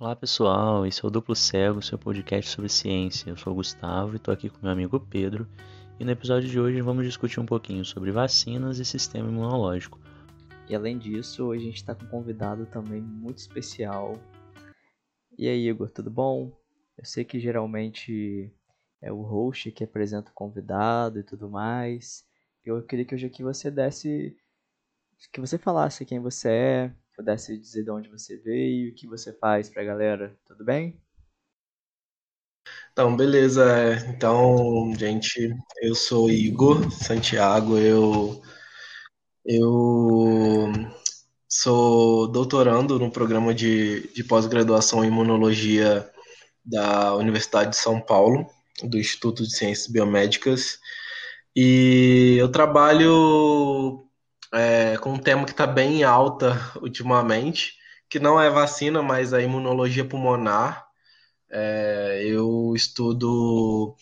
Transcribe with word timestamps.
Olá 0.00 0.16
pessoal, 0.16 0.84
esse 0.84 1.04
é 1.04 1.06
o 1.06 1.10
Duplo 1.10 1.36
Cego, 1.36 1.80
seu 1.80 1.96
podcast 1.96 2.50
sobre 2.50 2.68
ciência. 2.68 3.30
Eu 3.30 3.36
sou 3.36 3.52
o 3.52 3.56
Gustavo 3.56 4.14
e 4.14 4.16
estou 4.16 4.34
aqui 4.34 4.50
com 4.50 4.58
meu 4.60 4.72
amigo 4.72 4.98
Pedro. 4.98 5.48
E 6.00 6.04
no 6.04 6.10
episódio 6.10 6.48
de 6.48 6.58
hoje 6.58 6.80
vamos 6.80 7.06
discutir 7.06 7.38
um 7.38 7.46
pouquinho 7.46 7.84
sobre 7.84 8.10
vacinas 8.10 8.80
e 8.80 8.84
sistema 8.84 9.28
imunológico. 9.28 10.00
E 10.68 10.74
além 10.74 10.98
disso, 10.98 11.44
hoje 11.44 11.62
a 11.62 11.66
gente 11.66 11.76
está 11.76 11.94
com 11.94 12.04
um 12.06 12.08
convidado 12.08 12.66
também 12.66 13.00
muito 13.00 13.38
especial. 13.38 14.20
E 15.38 15.46
aí, 15.46 15.68
Igor, 15.68 15.88
tudo 15.88 16.10
bom? 16.10 16.50
Eu 16.98 17.04
sei 17.04 17.24
que 17.24 17.38
geralmente 17.38 18.52
é 19.00 19.12
o 19.12 19.22
host 19.22 19.70
que 19.70 19.84
apresenta 19.84 20.28
o 20.28 20.34
convidado 20.34 21.20
e 21.20 21.22
tudo 21.22 21.48
mais. 21.48 22.26
Eu 22.64 22.82
queria 22.82 23.04
que 23.04 23.14
hoje 23.14 23.26
aqui 23.26 23.44
você 23.44 23.70
desse. 23.70 24.36
que 25.32 25.40
você 25.40 25.56
falasse 25.56 26.04
quem 26.04 26.18
você 26.18 26.48
é, 26.48 26.94
pudesse 27.16 27.56
dizer 27.58 27.84
de 27.84 27.90
onde 27.90 28.08
você 28.08 28.36
veio, 28.36 28.90
o 28.90 28.94
que 28.94 29.06
você 29.06 29.32
faz 29.32 29.68
pra 29.68 29.84
galera, 29.84 30.36
tudo 30.46 30.64
bem? 30.64 31.00
Então, 32.92 33.16
beleza. 33.16 33.64
Então, 34.08 34.92
gente, 34.96 35.54
eu 35.80 35.94
sou 35.94 36.30
Igor 36.30 36.90
Santiago, 36.90 37.76
eu, 37.78 38.40
eu 39.44 40.72
sou 41.48 42.28
doutorando 42.28 42.98
no 42.98 43.10
programa 43.10 43.54
de, 43.54 44.12
de 44.12 44.24
pós-graduação 44.24 45.04
em 45.04 45.08
imunologia 45.08 46.08
da 46.64 47.14
Universidade 47.16 47.70
de 47.70 47.76
São 47.76 48.00
Paulo, 48.00 48.48
do 48.82 48.98
Instituto 48.98 49.42
de 49.42 49.54
Ciências 49.54 49.88
Biomédicas, 49.88 50.78
e 51.54 52.36
eu 52.38 52.50
trabalho 52.50 54.08
é, 54.54 54.96
com 54.98 55.14
um 55.14 55.18
tema 55.18 55.44
que 55.44 55.50
está 55.50 55.66
bem 55.66 56.00
em 56.00 56.04
alta 56.04 56.58
ultimamente, 56.80 57.74
que 58.08 58.20
não 58.20 58.40
é 58.40 58.48
vacina, 58.48 59.02
mas 59.02 59.32
a 59.32 59.42
imunologia 59.42 60.04
pulmonar. 60.04 60.86
É, 61.50 62.22
eu 62.24 62.72
estudo 62.74 63.96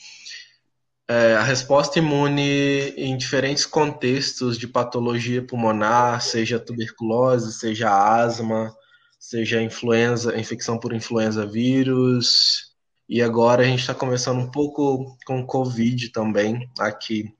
é, 1.08 1.34
a 1.34 1.42
resposta 1.42 1.98
imune 1.98 2.90
em 2.96 3.16
diferentes 3.16 3.66
contextos 3.66 4.58
de 4.58 4.68
patologia 4.68 5.44
pulmonar, 5.44 6.20
seja 6.22 6.58
tuberculose, 6.58 7.52
seja 7.52 7.90
asma, 7.90 8.74
seja 9.18 9.62
influenza, 9.62 10.38
infecção 10.38 10.78
por 10.78 10.92
influenza 10.92 11.46
vírus. 11.46 12.72
E 13.08 13.22
agora 13.22 13.62
a 13.62 13.66
gente 13.66 13.80
está 13.80 13.94
começando 13.94 14.38
um 14.38 14.50
pouco 14.50 15.16
com 15.26 15.46
Covid 15.46 16.10
também 16.10 16.70
aqui 16.78 17.34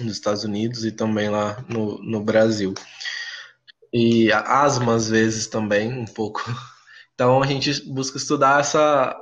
nos 0.00 0.14
Estados 0.14 0.44
Unidos 0.44 0.84
e 0.84 0.92
também 0.92 1.28
lá 1.28 1.64
no, 1.68 1.98
no 2.02 2.22
Brasil. 2.22 2.74
E 3.92 4.30
asma, 4.32 4.94
às 4.94 5.08
vezes, 5.08 5.46
também, 5.46 5.92
um 5.92 6.06
pouco. 6.06 6.42
Então, 7.14 7.42
a 7.42 7.46
gente 7.48 7.82
busca 7.90 8.16
estudar 8.16 8.60
essa. 8.60 9.18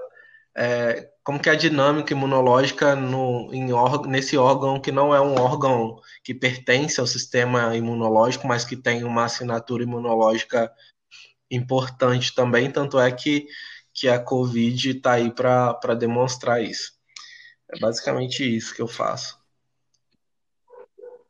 É, 0.54 1.08
como 1.24 1.40
que 1.40 1.48
é 1.48 1.52
a 1.52 1.56
dinâmica 1.56 2.12
imunológica 2.12 2.94
no, 2.94 3.48
em 3.54 3.68
nesse 4.06 4.36
órgão 4.36 4.78
que 4.78 4.92
não 4.92 5.14
é 5.14 5.20
um 5.20 5.34
órgão 5.40 5.98
que 6.22 6.34
pertence 6.34 7.00
ao 7.00 7.06
sistema 7.06 7.74
imunológico, 7.74 8.46
mas 8.46 8.66
que 8.66 8.76
tem 8.76 9.02
uma 9.02 9.24
assinatura 9.24 9.82
imunológica 9.82 10.70
importante 11.50 12.34
também, 12.34 12.70
tanto 12.70 12.98
é 12.98 13.10
que, 13.10 13.46
que 13.94 14.08
a 14.08 14.18
Covid 14.18 14.90
está 14.90 15.12
aí 15.12 15.32
para 15.32 15.94
demonstrar 15.94 16.62
isso. 16.62 16.92
É 17.68 17.78
basicamente 17.78 18.44
isso 18.44 18.74
que 18.74 18.82
eu 18.82 18.88
faço. 18.88 19.38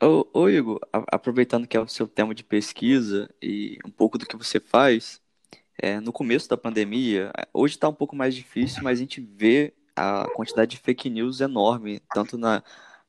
Ô, 0.08 0.48
Igor, 0.48 0.78
aproveitando 0.92 1.66
que 1.66 1.76
é 1.76 1.80
o 1.80 1.88
seu 1.88 2.06
tema 2.06 2.32
de 2.32 2.44
pesquisa 2.44 3.28
e 3.42 3.76
um 3.84 3.90
pouco 3.90 4.16
do 4.16 4.24
que 4.24 4.36
você 4.36 4.60
faz, 4.60 5.20
é, 5.76 5.98
no 5.98 6.12
começo 6.12 6.48
da 6.48 6.56
pandemia, 6.56 7.32
hoje 7.52 7.74
está 7.74 7.88
um 7.88 7.94
pouco 7.94 8.14
mais 8.14 8.32
difícil, 8.32 8.84
mas 8.84 8.98
a 8.98 9.00
gente 9.00 9.20
vê 9.20 9.74
a 9.96 10.28
quantidade 10.28 10.70
de 10.70 10.76
fake 10.76 11.10
news 11.10 11.40
enorme, 11.40 12.00
tanto 12.14 12.38
na, 12.38 12.62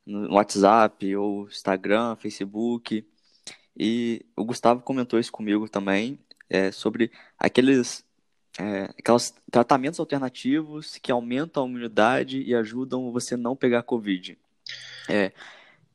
no 0.04 0.34
WhatsApp, 0.34 1.14
ou 1.14 1.46
Instagram, 1.46 2.16
Facebook. 2.16 3.06
E 3.78 4.26
o 4.34 4.44
Gustavo 4.44 4.82
comentou 4.82 5.20
isso 5.20 5.30
comigo 5.30 5.68
também, 5.68 6.18
é, 6.50 6.72
sobre 6.72 7.12
aqueles, 7.38 8.04
é, 8.58 8.92
tratamentos 9.52 10.00
alternativos 10.00 10.98
que 10.98 11.12
aumentam 11.12 11.64
a 11.64 11.68
imunidade 11.68 12.42
e 12.42 12.56
ajudam 12.56 13.12
você 13.12 13.36
não 13.36 13.54
pegar 13.54 13.84
Covid. 13.84 14.36
É, 15.08 15.32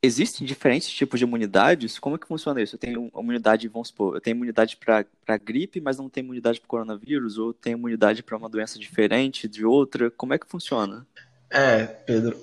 existem 0.03 0.45
diferentes 0.45 0.89
tipos 0.89 1.17
de 1.17 1.23
imunidades? 1.25 1.97
Como 1.97 2.17
é 2.17 2.19
que 2.19 2.27
funciona 2.27 2.61
isso? 2.61 2.75
Eu 2.75 2.79
tenho 2.79 3.09
imunidade, 3.17 3.69
vamos 3.69 3.87
supor, 3.87 4.15
eu 4.15 4.21
tenho 4.21 4.35
imunidade 4.35 4.77
para 4.77 5.37
gripe, 5.37 5.79
mas 5.79 5.97
não 5.97 6.09
tenho 6.09 6.25
imunidade 6.25 6.59
para 6.59 6.67
coronavírus? 6.67 7.37
Ou 7.37 7.53
tenho 7.53 7.77
imunidade 7.77 8.21
para 8.21 8.37
uma 8.37 8.49
doença 8.49 8.77
diferente 8.77 9.47
de 9.47 9.65
outra? 9.65 10.11
Como 10.11 10.33
é 10.33 10.37
que 10.37 10.47
funciona? 10.47 11.07
É, 11.49 11.85
Pedro, 11.85 12.37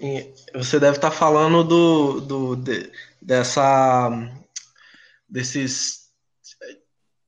você 0.55 0.81
deve 0.81 0.97
estar 0.97 1.11
falando 1.11 1.63
do, 1.63 2.21
do 2.21 2.57
de, 2.57 2.91
dessa 3.21 4.09
desses 5.29 6.00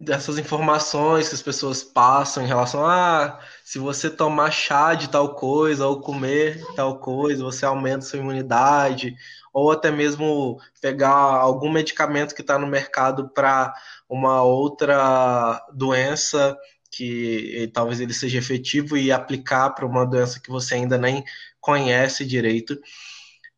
dessas 0.02 0.36
informações 0.36 1.28
que 1.28 1.34
as 1.34 1.42
pessoas 1.42 1.84
passam 1.84 2.42
em 2.42 2.46
relação 2.46 2.84
a 2.84 3.24
ah, 3.24 3.40
se 3.64 3.78
você 3.78 4.10
tomar 4.10 4.50
chá 4.50 4.94
de 4.94 5.08
tal 5.08 5.36
coisa 5.36 5.86
ou 5.86 6.00
comer 6.00 6.60
tal 6.74 6.98
coisa, 6.98 7.44
você 7.44 7.64
aumenta 7.64 8.04
sua 8.04 8.18
imunidade, 8.18 9.14
ou 9.52 9.70
até 9.70 9.92
mesmo 9.92 10.58
pegar 10.80 11.10
algum 11.10 11.70
medicamento 11.70 12.34
que 12.34 12.40
está 12.40 12.58
no 12.58 12.66
mercado 12.66 13.28
para 13.28 13.72
uma 14.08 14.42
outra 14.42 15.64
doença 15.72 16.56
que 16.90 17.70
talvez 17.72 18.00
ele 18.00 18.12
seja 18.12 18.38
efetivo 18.38 18.96
e 18.96 19.12
aplicar 19.12 19.70
para 19.70 19.86
uma 19.86 20.04
doença 20.04 20.40
que 20.40 20.50
você 20.50 20.74
ainda 20.74 20.98
nem 20.98 21.24
conhece 21.60 22.26
direito. 22.26 22.76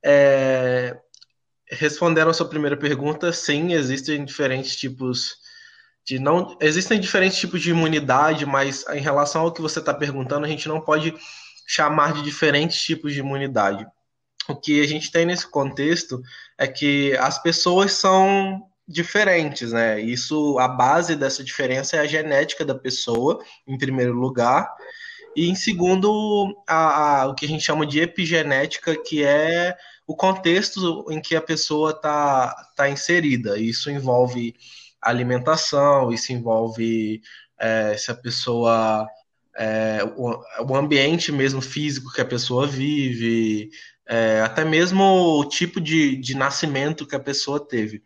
É... 0.05 0.97
Respondendo 1.71 2.29
a 2.29 2.35
sua 2.35 2.49
primeira 2.49 2.77
pergunta, 2.77 3.33
sim, 3.33 3.73
existem 3.73 4.25
diferentes 4.25 4.77
tipos 4.77 5.43
de 6.05 6.19
não 6.19 6.57
existem 6.61 7.01
diferentes 7.01 7.39
tipos 7.39 7.63
de 7.63 7.71
imunidade, 7.71 8.45
mas 8.45 8.85
em 8.89 9.01
relação 9.01 9.43
ao 9.43 9.53
que 9.53 9.63
você 9.63 9.79
está 9.79 9.95
perguntando, 9.95 10.45
a 10.45 10.49
gente 10.49 10.69
não 10.69 10.81
pode 10.81 11.15
chamar 11.67 12.13
de 12.13 12.23
diferentes 12.23 12.81
tipos 12.83 13.13
de 13.13 13.21
imunidade 13.21 13.87
o 14.49 14.55
que 14.55 14.81
a 14.81 14.87
gente 14.87 15.11
tem 15.11 15.25
nesse 15.27 15.47
contexto 15.47 16.23
é 16.59 16.67
que 16.67 17.17
as 17.17 17.43
pessoas 17.43 17.93
são 17.93 18.67
diferentes, 18.87 19.73
né? 19.73 20.01
Isso, 20.01 20.59
a 20.59 20.69
base 20.69 21.17
dessa 21.17 21.43
diferença 21.43 21.97
é 21.97 22.01
a 22.01 22.07
genética 22.07 22.65
da 22.65 22.75
pessoa, 22.75 23.43
em 23.67 23.79
primeiro 23.79 24.13
lugar, 24.13 24.71
e 25.35 25.49
em 25.49 25.55
segundo, 25.55 26.55
a, 26.67 27.23
a, 27.23 27.27
o 27.27 27.35
que 27.35 27.47
a 27.47 27.49
gente 27.49 27.65
chama 27.65 27.87
de 27.87 28.01
epigenética, 28.01 28.95
que 28.97 29.25
é 29.25 29.75
o 30.07 30.15
contexto 30.15 31.07
em 31.11 31.21
que 31.21 31.35
a 31.35 31.41
pessoa 31.41 31.91
está 31.91 32.55
tá 32.77 32.89
inserida. 32.89 33.59
Isso 33.59 33.91
envolve 33.91 34.55
alimentação, 35.05 36.13
isso 36.13 36.33
envolve 36.33 37.21
é, 37.59 37.97
se 37.97 38.11
a 38.11 38.15
pessoa. 38.15 39.07
É, 39.57 40.01
o, 40.17 40.37
o 40.69 40.77
ambiente 40.77 41.31
mesmo 41.31 41.63
físico 41.63 42.13
que 42.13 42.21
a 42.21 42.25
pessoa 42.25 42.67
vive, 42.67 43.71
é, 44.07 44.41
até 44.41 44.65
mesmo 44.65 45.05
o 45.39 45.45
tipo 45.45 45.81
de, 45.81 46.17
de 46.17 46.35
nascimento 46.35 47.07
que 47.07 47.15
a 47.15 47.21
pessoa 47.21 47.65
teve. 47.65 48.03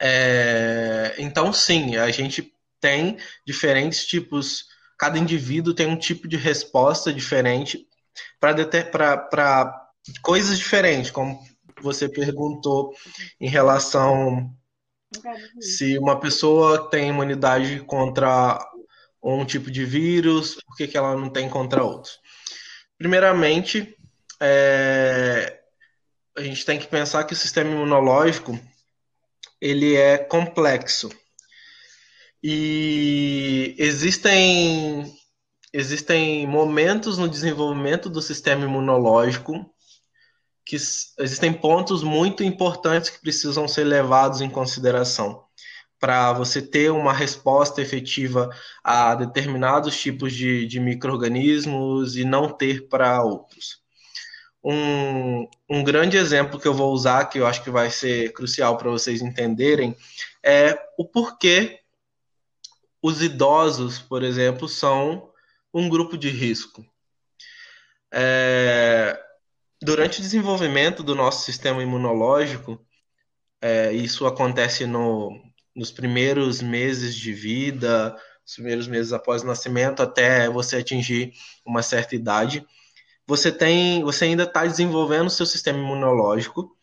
É, 0.00 1.14
então, 1.18 1.52
sim, 1.52 1.96
a 1.96 2.10
gente 2.10 2.52
tem 2.80 3.16
diferentes 3.46 4.04
tipos, 4.04 4.66
cada 4.98 5.18
indivíduo 5.18 5.72
tem 5.72 5.86
um 5.86 5.96
tipo 5.96 6.28
de 6.28 6.36
resposta 6.36 7.12
diferente 7.12 7.86
para 8.38 9.88
coisas 10.20 10.58
diferentes, 10.58 11.10
como 11.10 11.40
você 11.80 12.08
perguntou 12.08 12.92
em 13.40 13.48
relação 13.48 14.54
se 15.60 15.98
uma 15.98 16.18
pessoa 16.18 16.90
tem 16.90 17.08
imunidade 17.08 17.80
contra 17.80 18.58
um 19.22 19.44
tipo 19.44 19.70
de 19.70 19.84
vírus, 19.84 20.56
por 20.66 20.76
que, 20.76 20.86
que 20.86 20.96
ela 20.96 21.16
não 21.16 21.30
tem 21.30 21.48
contra 21.48 21.82
outros? 21.82 22.18
Primeiramente, 22.98 23.96
é, 24.40 25.60
a 26.36 26.42
gente 26.42 26.64
tem 26.64 26.78
que 26.78 26.86
pensar 26.86 27.24
que 27.24 27.32
o 27.32 27.36
sistema 27.36 27.70
imunológico 27.70 28.58
ele 29.60 29.96
é 29.96 30.18
complexo 30.18 31.10
e 32.42 33.74
existem 33.78 35.10
existem 35.72 36.46
momentos 36.46 37.16
no 37.16 37.28
desenvolvimento 37.28 38.10
do 38.10 38.20
sistema 38.20 38.64
imunológico 38.64 39.73
que 40.64 40.76
existem 40.76 41.52
pontos 41.52 42.02
muito 42.02 42.42
importantes 42.42 43.10
que 43.10 43.20
precisam 43.20 43.68
ser 43.68 43.84
levados 43.84 44.40
em 44.40 44.48
consideração 44.48 45.44
para 46.04 46.34
você 46.34 46.60
ter 46.60 46.90
uma 46.90 47.14
resposta 47.14 47.80
efetiva 47.80 48.50
a 48.82 49.14
determinados 49.14 49.98
tipos 49.98 50.34
de, 50.34 50.66
de 50.66 50.78
micro-organismos 50.78 52.14
e 52.14 52.24
não 52.24 52.50
ter 52.50 52.88
para 52.88 53.22
outros. 53.22 53.82
Um, 54.62 55.48
um 55.66 55.82
grande 55.82 56.18
exemplo 56.18 56.60
que 56.60 56.68
eu 56.68 56.74
vou 56.74 56.92
usar, 56.92 57.24
que 57.26 57.38
eu 57.38 57.46
acho 57.46 57.62
que 57.62 57.70
vai 57.70 57.90
ser 57.90 58.34
crucial 58.34 58.76
para 58.76 58.90
vocês 58.90 59.22
entenderem, 59.22 59.96
é 60.42 60.78
o 60.98 61.06
porquê 61.06 61.80
os 63.02 63.22
idosos, 63.22 63.98
por 63.98 64.22
exemplo, 64.22 64.68
são 64.68 65.30
um 65.72 65.88
grupo 65.88 66.18
de 66.18 66.28
risco? 66.28 66.84
É, 68.12 69.23
durante 69.84 70.18
o 70.18 70.22
desenvolvimento 70.22 71.02
do 71.02 71.14
nosso 71.14 71.44
sistema 71.44 71.82
imunológico, 71.82 72.80
é, 73.60 73.92
isso 73.92 74.26
acontece 74.26 74.86
no, 74.86 75.30
nos 75.76 75.90
primeiros 75.90 76.62
meses 76.62 77.14
de 77.14 77.32
vida, 77.32 78.16
os 78.46 78.54
primeiros 78.54 78.88
meses 78.88 79.12
após 79.12 79.42
o 79.42 79.46
nascimento, 79.46 80.02
até 80.02 80.48
você 80.48 80.76
atingir 80.76 81.32
uma 81.66 81.82
certa 81.82 82.16
idade. 82.16 82.66
Você 83.26 83.52
tem, 83.52 84.02
você 84.02 84.24
ainda 84.24 84.44
está 84.44 84.66
desenvolvendo 84.66 85.26
o 85.26 85.30
seu 85.30 85.46
sistema 85.46 85.78
imunológico 85.78 86.76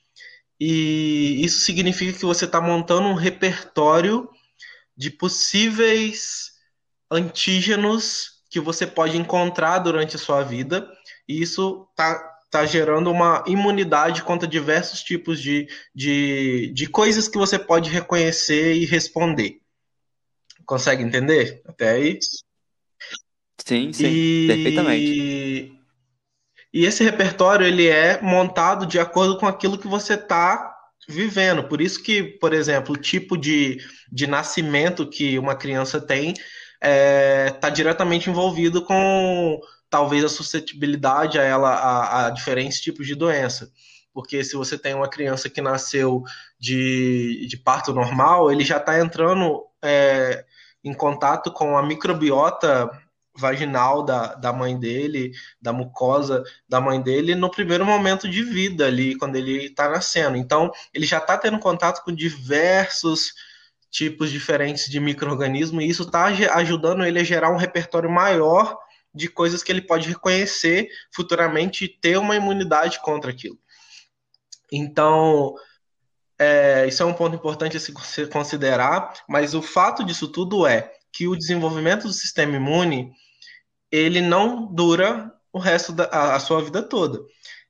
e 0.60 1.44
isso 1.44 1.62
significa 1.62 2.18
que 2.18 2.26
você 2.26 2.46
está 2.46 2.62
montando 2.62 3.08
um 3.08 3.16
repertório 3.16 4.30
de 4.96 5.10
possíveis 5.10 6.52
antígenos 7.10 8.44
que 8.48 8.60
você 8.60 8.86
pode 8.86 9.18
encontrar 9.18 9.80
durante 9.80 10.16
a 10.16 10.20
sua 10.20 10.44
vida, 10.44 10.88
e 11.28 11.42
isso 11.42 11.88
está 11.92 12.31
tá 12.52 12.66
gerando 12.66 13.10
uma 13.10 13.44
imunidade 13.48 14.24
contra 14.24 14.48
diversos 14.48 15.02
tipos 15.02 15.42
de, 15.42 15.68
de, 15.96 16.70
de 16.74 16.86
coisas 16.86 17.30
que 17.30 17.38
você 17.38 17.58
pode 17.58 17.90
reconhecer 17.90 18.74
e 18.74 18.86
responder. 18.86 19.62
Consegue 20.66 21.02
entender 21.02 21.62
até 21.66 21.92
aí? 21.92 22.20
Sim, 23.66 23.94
sim, 23.94 24.06
e... 24.06 24.48
perfeitamente. 24.48 25.82
E 26.74 26.86
esse 26.86 27.04
repertório 27.04 27.66
ele 27.66 27.88
é 27.88 28.22
montado 28.22 28.86
de 28.86 29.00
acordo 29.00 29.38
com 29.38 29.48
aquilo 29.48 29.78
que 29.78 29.88
você 29.88 30.14
está 30.16 30.76
vivendo. 31.08 31.64
Por 31.64 31.82
isso 31.82 32.04
que, 32.04 32.24
por 32.24 32.54
exemplo, 32.54 32.96
o 32.96 32.98
tipo 32.98 33.38
de, 33.38 33.78
de 34.12 34.28
nascimento 34.28 35.10
que 35.10 35.40
uma 35.40 35.56
criança 35.56 36.00
tem 36.00 36.32
está 36.32 36.48
é, 36.82 37.50
tá 37.50 37.70
diretamente 37.70 38.30
envolvido 38.30 38.84
com 38.84 39.60
talvez 39.92 40.24
a 40.24 40.30
suscetibilidade 40.30 41.38
a 41.38 41.44
ela 41.44 41.70
a, 41.70 42.26
a, 42.26 42.30
diferentes 42.32 42.80
tipos 42.80 43.06
de 43.06 43.14
doença. 43.14 43.70
Porque 44.14 44.44
se 44.44 44.56
você 44.56 44.78
tem 44.78 44.94
uma 44.94 45.10
criança 45.10 45.50
que 45.50 45.62
nasceu 45.62 46.24
de, 46.58 47.46
de 47.48 47.58
parto 47.58 47.94
normal, 47.94 48.52
ele 48.52 48.64
já 48.64 48.78
está 48.78 48.98
entrando 49.00 49.64
é, 49.84 50.46
em 50.84 50.94
contato 50.94 51.52
com 51.52 51.78
a 51.78 51.84
microbiota 51.86 52.90
vaginal 53.36 54.04
da, 54.04 54.36
da 54.36 54.54
mãe 54.54 54.78
dele, 54.78 55.32
da 55.62 55.74
mucosa 55.74 56.44
da 56.68 56.82
mãe 56.82 57.02
dele, 57.02 57.36
no 57.36 57.52
primeiro 57.52 57.86
momento 57.86 58.30
de 58.30 58.44
vida 58.44 58.88
ali, 58.88 59.18
quando 59.18 59.36
ele 59.36 59.66
está 59.66 59.90
nascendo. 59.90 60.38
Então, 60.38 60.72
ele 60.94 61.06
já 61.06 61.18
está 61.18 61.38
tendo 61.38 61.60
contato 61.60 62.04
com 62.04 62.14
diversos 62.14 63.34
tipos 63.90 64.32
diferentes 64.32 64.90
de 64.90 65.00
micro-organismos, 65.00 65.84
e 65.84 65.88
isso 65.88 66.04
está 66.04 66.26
ajudando 66.26 67.04
ele 67.04 67.20
a 67.20 67.24
gerar 67.24 67.52
um 67.52 67.58
repertório 67.58 68.10
maior 68.10 68.78
de 69.14 69.28
coisas 69.28 69.62
que 69.62 69.72
ele 69.72 69.82
pode 69.82 70.08
reconhecer 70.08 70.88
futuramente 71.14 71.86
e 71.86 71.90
ter 71.90 72.18
uma 72.18 72.36
imunidade 72.36 73.00
contra 73.02 73.32
aquilo. 73.32 73.60
Então, 74.72 75.54
é, 76.40 76.88
isso 76.88 77.04
é 77.04 77.06
um 77.06 77.14
ponto 77.14 77.36
importante 77.36 77.78
a 77.78 77.80
se 77.80 77.94
considerar, 78.28 79.14
mas 79.28 79.54
o 79.54 79.62
fato 79.62 80.04
disso 80.04 80.28
tudo 80.28 80.66
é 80.66 80.92
que 81.12 81.28
o 81.28 81.36
desenvolvimento 81.36 82.08
do 82.08 82.14
sistema 82.14 82.56
imune 82.56 83.12
ele 83.92 84.22
não 84.22 84.74
dura 84.74 85.34
o 85.52 85.60
resto 85.60 85.92
da 85.92 86.06
a, 86.06 86.36
a 86.36 86.40
sua 86.40 86.64
vida 86.64 86.82
toda. 86.82 87.20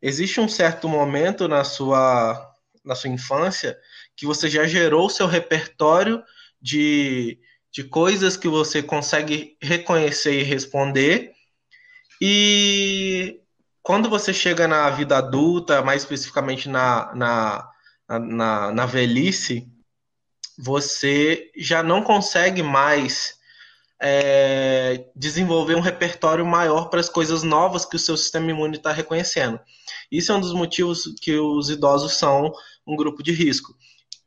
Existe 0.02 0.40
um 0.40 0.48
certo 0.48 0.88
momento 0.88 1.48
na 1.48 1.64
sua 1.64 2.50
na 2.84 2.96
sua 2.96 3.10
infância 3.10 3.78
que 4.16 4.26
você 4.26 4.50
já 4.50 4.66
gerou 4.66 5.06
o 5.06 5.10
seu 5.10 5.28
repertório 5.28 6.24
de, 6.62 7.40
de 7.72 7.84
coisas 7.84 8.36
que 8.36 8.48
você 8.48 8.84
consegue 8.84 9.58
reconhecer 9.62 10.40
e 10.40 10.44
responder. 10.44 11.32
E 12.20 13.40
quando 13.82 14.10
você 14.10 14.34
chega 14.34 14.68
na 14.68 14.90
vida 14.90 15.18
adulta, 15.18 15.82
mais 15.82 16.04
especificamente 16.04 16.70
na, 16.70 17.14
na, 17.16 17.70
na, 18.20 18.72
na 18.72 18.86
velhice, 18.86 19.68
você 20.58 21.50
já 21.56 21.82
não 21.82 22.04
consegue 22.04 22.62
mais 22.62 23.40
é, 24.02 25.06
desenvolver 25.16 25.76
um 25.76 25.82
repertório 25.82 26.46
maior 26.46 26.90
para 26.90 27.00
as 27.00 27.10
coisas 27.10 27.44
novas 27.44 27.86
que 27.86 27.96
o 27.96 28.00
seu 28.00 28.18
sistema 28.18 28.52
imune 28.52 28.78
está 28.78 28.92
reconhecendo. 28.92 29.60
Isso 30.12 30.32
é 30.32 30.36
um 30.36 30.42
dos 30.42 30.54
motivos 30.54 31.14
que 31.22 31.38
os 31.38 31.70
idosos 31.70 32.14
são 32.14 32.52
um 32.86 32.96
grupo 32.96 33.24
de 33.24 33.32
risco. 33.32 33.76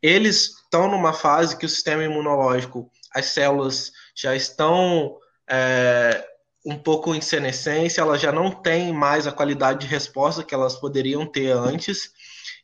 Eles 0.01 0.51
estão 0.63 0.89
numa 0.91 1.13
fase 1.13 1.57
que 1.57 1.67
o 1.67 1.69
sistema 1.69 2.05
imunológico, 2.05 2.91
as 3.15 3.27
células 3.27 3.93
já 4.15 4.35
estão 4.35 5.17
é, 5.49 6.27
um 6.65 6.77
pouco 6.77 7.15
em 7.15 7.21
senescência, 7.21 8.01
elas 8.01 8.21
já 8.21 8.33
não 8.33 8.51
têm 8.51 8.93
mais 8.93 9.27
a 9.27 9.33
qualidade 9.33 9.81
de 9.81 9.87
resposta 9.87 10.43
que 10.43 10.55
elas 10.55 10.77
poderiam 10.77 11.27
ter 11.27 11.51
antes, 11.51 12.11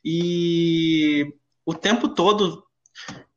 e 0.03 1.33
o 1.65 1.73
tempo 1.73 2.09
todo 2.09 2.63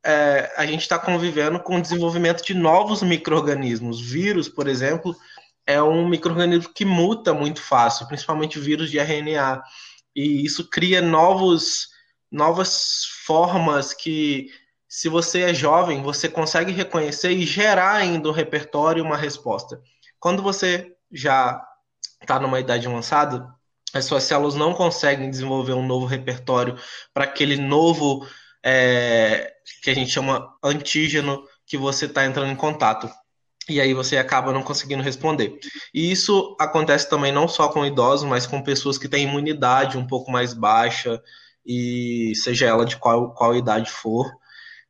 é, 0.03 0.51
a 0.55 0.65
gente 0.65 0.81
está 0.81 0.99
convivendo 0.99 1.59
com 1.59 1.77
o 1.77 1.81
desenvolvimento 1.81 2.43
de 2.43 2.53
novos 2.53 3.01
micro-organismos. 3.01 3.99
Vírus, 3.99 4.47
por 4.47 4.67
exemplo, 4.67 5.15
é 5.65 5.81
um 5.81 6.07
microorganismo 6.07 6.71
que 6.73 6.85
muta 6.85 7.33
muito 7.33 7.61
fácil, 7.61 8.07
principalmente 8.07 8.59
vírus 8.59 8.91
de 8.91 8.99
RNA. 8.99 9.63
E 10.15 10.45
isso 10.45 10.69
cria 10.69 11.01
novos, 11.01 11.89
novas 12.31 13.05
formas 13.25 13.93
que, 13.93 14.49
se 14.95 15.09
você 15.09 15.41
é 15.41 15.53
jovem, 15.53 16.01
você 16.01 16.29
consegue 16.29 16.71
reconhecer 16.71 17.31
e 17.31 17.45
gerar 17.45 17.95
ainda 17.95 18.29
um 18.29 18.31
repertório 18.31 19.03
uma 19.03 19.17
resposta. 19.17 19.81
Quando 20.17 20.41
você 20.41 20.95
já 21.11 21.61
está 22.21 22.39
numa 22.39 22.61
idade 22.61 22.87
avançada, 22.87 23.45
as 23.93 24.05
suas 24.05 24.23
células 24.23 24.55
não 24.55 24.73
conseguem 24.73 25.29
desenvolver 25.29 25.73
um 25.73 25.85
novo 25.85 26.05
repertório 26.05 26.77
para 27.13 27.25
aquele 27.25 27.57
novo 27.57 28.25
é, 28.63 29.51
que 29.83 29.89
a 29.89 29.93
gente 29.93 30.11
chama 30.11 30.49
antígeno 30.63 31.43
que 31.67 31.77
você 31.77 32.05
está 32.05 32.25
entrando 32.25 32.53
em 32.53 32.55
contato. 32.55 33.09
E 33.67 33.81
aí 33.81 33.93
você 33.93 34.15
acaba 34.15 34.53
não 34.53 34.63
conseguindo 34.63 35.03
responder. 35.03 35.59
E 35.93 36.09
isso 36.09 36.55
acontece 36.57 37.09
também 37.09 37.33
não 37.33 37.49
só 37.49 37.67
com 37.67 37.85
idosos, 37.85 38.25
mas 38.25 38.47
com 38.47 38.63
pessoas 38.63 38.97
que 38.97 39.09
têm 39.09 39.27
imunidade 39.27 39.97
um 39.97 40.07
pouco 40.07 40.31
mais 40.31 40.53
baixa, 40.53 41.21
e 41.65 42.31
seja 42.33 42.67
ela 42.67 42.85
de 42.85 42.95
qual, 42.95 43.33
qual 43.33 43.53
idade 43.53 43.91
for. 43.91 44.31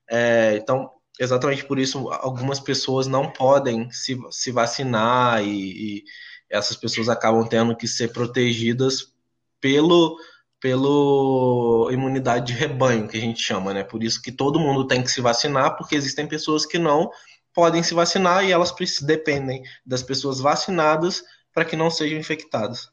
É, 0.09 0.57
então, 0.57 0.89
exatamente 1.19 1.65
por 1.65 1.79
isso, 1.79 2.09
algumas 2.09 2.59
pessoas 2.59 3.07
não 3.07 3.31
podem 3.31 3.89
se, 3.91 4.17
se 4.31 4.51
vacinar 4.51 5.43
e, 5.43 5.97
e 5.99 6.03
essas 6.49 6.77
pessoas 6.77 7.09
acabam 7.09 7.47
tendo 7.47 7.75
que 7.75 7.87
ser 7.87 8.11
protegidas 8.11 9.13
pelo 9.59 10.17
pelo 10.59 11.91
imunidade 11.91 12.47
de 12.47 12.53
rebanho, 12.53 13.07
que 13.07 13.17
a 13.17 13.21
gente 13.21 13.39
chama, 13.39 13.71
né? 13.71 13.83
Por 13.83 14.01
isso 14.01 14.19
que 14.19 14.31
todo 14.31 14.59
mundo 14.59 14.87
tem 14.87 15.03
que 15.03 15.11
se 15.11 15.21
vacinar, 15.21 15.77
porque 15.77 15.95
existem 15.95 16.27
pessoas 16.27 16.65
que 16.65 16.79
não 16.79 17.11
podem 17.53 17.83
se 17.83 17.93
vacinar 17.93 18.43
e 18.43 18.51
elas 18.51 18.73
dependem 19.01 19.61
das 19.85 20.01
pessoas 20.01 20.39
vacinadas 20.39 21.23
para 21.53 21.65
que 21.65 21.75
não 21.75 21.91
sejam 21.91 22.17
infectadas. 22.17 22.89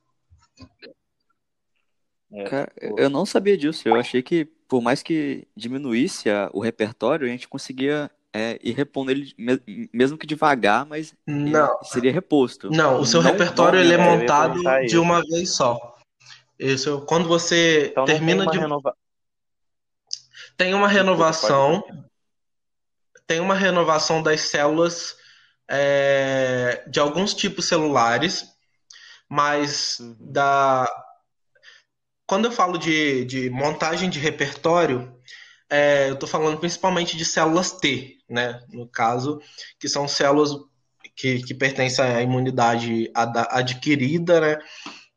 É, 2.30 2.44
Cara, 2.44 2.72
eu 2.78 3.08
não 3.08 3.24
sabia 3.24 3.56
disso. 3.56 3.88
Eu 3.88 3.96
achei 3.96 4.22
que, 4.22 4.48
por 4.72 4.80
mais 4.80 5.02
que 5.02 5.46
diminuísse 5.54 6.30
a, 6.30 6.48
o 6.50 6.58
repertório, 6.58 7.26
a 7.26 7.30
gente 7.30 7.46
conseguia 7.46 8.10
é, 8.32 8.58
ir 8.62 8.72
repondo 8.72 9.10
ele, 9.10 9.34
mesmo 9.92 10.16
que 10.16 10.26
devagar, 10.26 10.86
mas 10.86 11.12
não. 11.26 11.78
seria 11.82 12.10
reposto. 12.10 12.70
Não, 12.70 12.98
o 12.98 13.04
seu 13.04 13.22
não 13.22 13.30
repertório 13.30 13.78
ele 13.78 13.92
é 13.92 13.98
montado 13.98 14.58
de 14.86 14.96
uma 14.96 15.20
vez 15.20 15.50
só. 15.50 15.98
Isso, 16.58 17.02
quando 17.02 17.28
você 17.28 17.88
então, 17.90 18.06
termina 18.06 18.44
tem 18.44 18.52
de. 18.52 18.58
Renova... 18.60 18.96
Tem 20.56 20.72
uma 20.72 20.88
renovação. 20.88 21.84
Tem 23.26 23.40
uma 23.40 23.54
renovação 23.54 24.22
das 24.22 24.40
células 24.40 25.18
é, 25.68 26.82
de 26.88 26.98
alguns 26.98 27.34
tipos 27.34 27.68
celulares, 27.68 28.46
mas 29.28 29.98
uhum. 30.00 30.16
da. 30.18 30.88
Quando 32.32 32.46
eu 32.46 32.50
falo 32.50 32.78
de, 32.78 33.26
de 33.26 33.50
montagem 33.50 34.08
de 34.08 34.18
repertório, 34.18 35.14
é, 35.68 36.08
eu 36.08 36.14
estou 36.14 36.26
falando 36.26 36.56
principalmente 36.56 37.14
de 37.14 37.26
células 37.26 37.72
T, 37.72 38.16
né? 38.26 38.58
No 38.70 38.88
caso, 38.88 39.38
que 39.78 39.86
são 39.86 40.08
células 40.08 40.50
que, 41.14 41.42
que 41.42 41.52
pertencem 41.52 42.02
à 42.02 42.22
imunidade 42.22 43.12
adquirida, 43.14 44.40
né? 44.40 44.58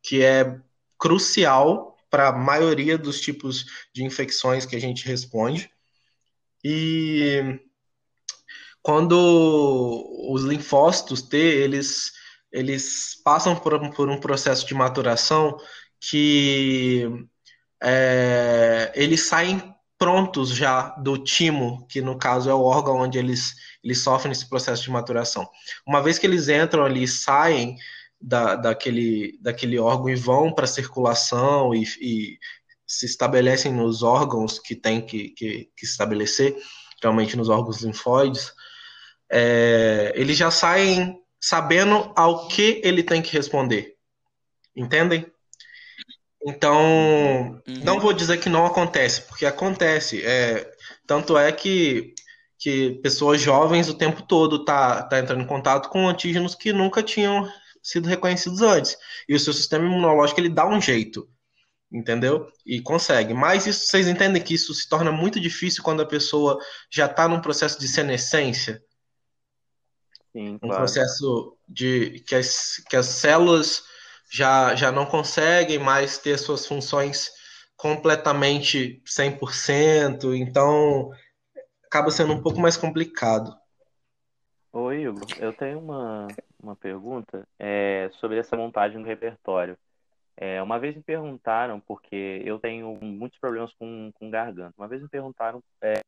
Que 0.03 0.25
é 0.25 0.59
crucial 0.97 1.95
para 2.09 2.27
a 2.27 2.37
maioria 2.37 2.97
dos 2.97 3.21
tipos 3.21 3.65
de 3.93 4.03
infecções 4.03 4.65
que 4.65 4.75
a 4.75 4.81
gente 4.81 5.07
responde. 5.07 5.71
E 6.61 7.61
quando 8.81 9.15
os 10.33 10.43
linfócitos 10.43 11.21
T, 11.21 11.37
eles, 11.37 12.11
eles 12.51 13.15
passam 13.23 13.55
por, 13.55 13.89
por 13.91 14.09
um 14.09 14.19
processo 14.19 14.67
de 14.67 14.73
maturação 14.73 15.57
que 16.09 17.07
é, 17.81 18.91
eles 18.95 19.27
saem 19.27 19.73
prontos 19.97 20.49
já 20.49 20.89
do 20.97 21.17
timo, 21.17 21.85
que 21.87 22.01
no 22.01 22.17
caso 22.17 22.49
é 22.49 22.53
o 22.53 22.61
órgão 22.61 22.97
onde 22.97 23.17
eles, 23.17 23.53
eles 23.83 23.99
sofrem 23.99 24.31
esse 24.31 24.47
processo 24.47 24.83
de 24.83 24.91
maturação. 24.91 25.49
Uma 25.85 26.01
vez 26.01 26.19
que 26.19 26.27
eles 26.27 26.49
entram 26.49 26.83
ali 26.83 27.03
e 27.03 27.07
saem 27.07 27.77
da, 28.19 28.55
daquele, 28.55 29.37
daquele 29.41 29.79
órgão 29.79 30.09
e 30.09 30.15
vão 30.15 30.51
para 30.51 30.65
a 30.65 30.67
circulação 30.67 31.73
e, 31.73 31.83
e, 32.01 32.39
se 32.87 33.05
estabelecem 33.05 33.73
nos 33.73 34.03
órgãos 34.03 34.59
que 34.59 34.75
tem 34.75 35.03
que, 35.03 35.29
que, 35.29 35.71
que 35.75 35.85
estabelecer, 35.85 36.55
realmente 37.01 37.35
nos 37.35 37.49
órgãos 37.49 37.81
linfóides, 37.81 38.53
é, 39.29 40.13
eles 40.15 40.37
já 40.37 40.51
saem 40.51 41.19
sabendo 41.41 42.11
ao 42.15 42.47
que 42.47 42.79
ele 42.83 43.01
tem 43.01 43.21
que 43.21 43.35
responder. 43.35 43.95
Entendem? 44.75 45.25
Então, 46.45 47.59
uhum. 47.67 47.83
não 47.83 47.99
vou 47.99 48.13
dizer 48.13 48.37
que 48.37 48.49
não 48.49 48.67
acontece, 48.67 49.21
porque 49.23 49.47
acontece. 49.47 50.23
É, 50.23 50.71
tanto 51.07 51.35
é 51.35 51.51
que, 51.51 52.13
que 52.59 52.91
pessoas 53.01 53.41
jovens 53.41 53.89
o 53.89 53.97
tempo 53.97 54.21
todo 54.21 54.63
tá, 54.63 55.01
tá 55.01 55.17
entrando 55.17 55.41
em 55.41 55.47
contato 55.47 55.89
com 55.89 56.07
antígenos 56.07 56.53
que 56.53 56.71
nunca 56.71 57.01
tinham 57.01 57.51
sido 57.81 58.07
reconhecidos 58.07 58.61
antes. 58.61 58.95
E 59.27 59.33
o 59.33 59.39
seu 59.39 59.53
sistema 59.53 59.85
imunológico 59.85 60.39
ele 60.39 60.49
dá 60.49 60.67
um 60.67 60.79
jeito, 60.79 61.27
entendeu? 61.91 62.47
E 62.63 62.79
consegue. 62.79 63.33
Mas 63.33 63.65
isso, 63.65 63.87
vocês 63.87 64.07
entendem 64.07 64.41
que 64.41 64.53
isso 64.53 64.71
se 64.71 64.87
torna 64.87 65.11
muito 65.11 65.39
difícil 65.39 65.81
quando 65.81 66.03
a 66.03 66.07
pessoa 66.07 66.59
já 66.91 67.07
está 67.07 67.27
num 67.27 67.41
processo 67.41 67.79
de 67.79 67.87
senescência? 67.87 68.83
Sim, 70.31 70.59
claro. 70.59 70.75
Um 70.75 70.77
processo 70.77 71.57
de 71.67 72.19
que 72.19 72.35
as, 72.35 72.83
que 72.87 72.95
as 72.95 73.07
células 73.07 73.83
já, 74.35 74.75
já 74.75 74.91
não 74.91 75.05
conseguem 75.05 75.79
mais 75.79 76.17
ter 76.17 76.37
suas 76.37 76.67
funções 76.67 77.31
completamente 77.77 79.01
100%, 79.05 80.35
então 80.35 81.09
acaba 81.85 82.11
sendo 82.11 82.33
um 82.33 82.41
pouco 82.41 82.59
mais 82.59 82.75
complicado. 82.75 83.55
Oi, 84.73 85.07
Hugo, 85.07 85.25
eu 85.39 85.53
tenho 85.53 85.79
uma, 85.79 86.27
uma 86.61 86.75
pergunta 86.75 87.47
é, 87.57 88.09
sobre 88.19 88.37
essa 88.37 88.57
montagem 88.57 89.01
do 89.01 89.07
repertório. 89.07 89.77
É, 90.35 90.61
uma 90.61 90.77
vez 90.77 90.93
me 90.97 91.01
perguntaram, 91.01 91.79
porque 91.79 92.41
eu 92.43 92.59
tenho 92.59 92.93
muitos 93.01 93.39
problemas 93.39 93.73
com, 93.79 94.11
com 94.15 94.29
garganta, 94.29 94.73
uma 94.77 94.87
vez 94.89 95.01
me 95.01 95.07
perguntaram 95.07 95.63
é, 95.81 96.01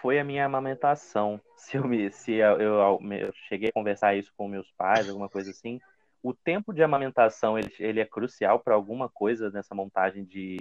foi 0.00 0.18
a 0.18 0.24
minha 0.24 0.44
amamentação, 0.44 1.40
se, 1.56 1.76
eu, 1.76 1.84
me, 1.84 2.10
se 2.10 2.32
eu, 2.32 2.60
eu, 2.60 2.98
eu 3.12 3.32
cheguei 3.48 3.68
a 3.68 3.72
conversar 3.72 4.16
isso 4.16 4.32
com 4.36 4.48
meus 4.48 4.68
pais, 4.72 5.08
alguma 5.08 5.28
coisa 5.28 5.52
assim, 5.52 5.80
o 6.26 6.34
tempo 6.34 6.72
de 6.72 6.82
amamentação 6.82 7.56
ele, 7.56 7.72
ele 7.78 8.00
é 8.00 8.04
crucial 8.04 8.58
para 8.58 8.74
alguma 8.74 9.08
coisa 9.08 9.48
nessa 9.48 9.76
montagem 9.76 10.24
de 10.24 10.60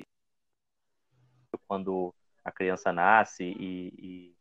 quando 1.68 2.14
a 2.44 2.52
criança 2.52 2.94
nasce 2.94 3.44
e, 3.44 3.88
e, 3.98 4.36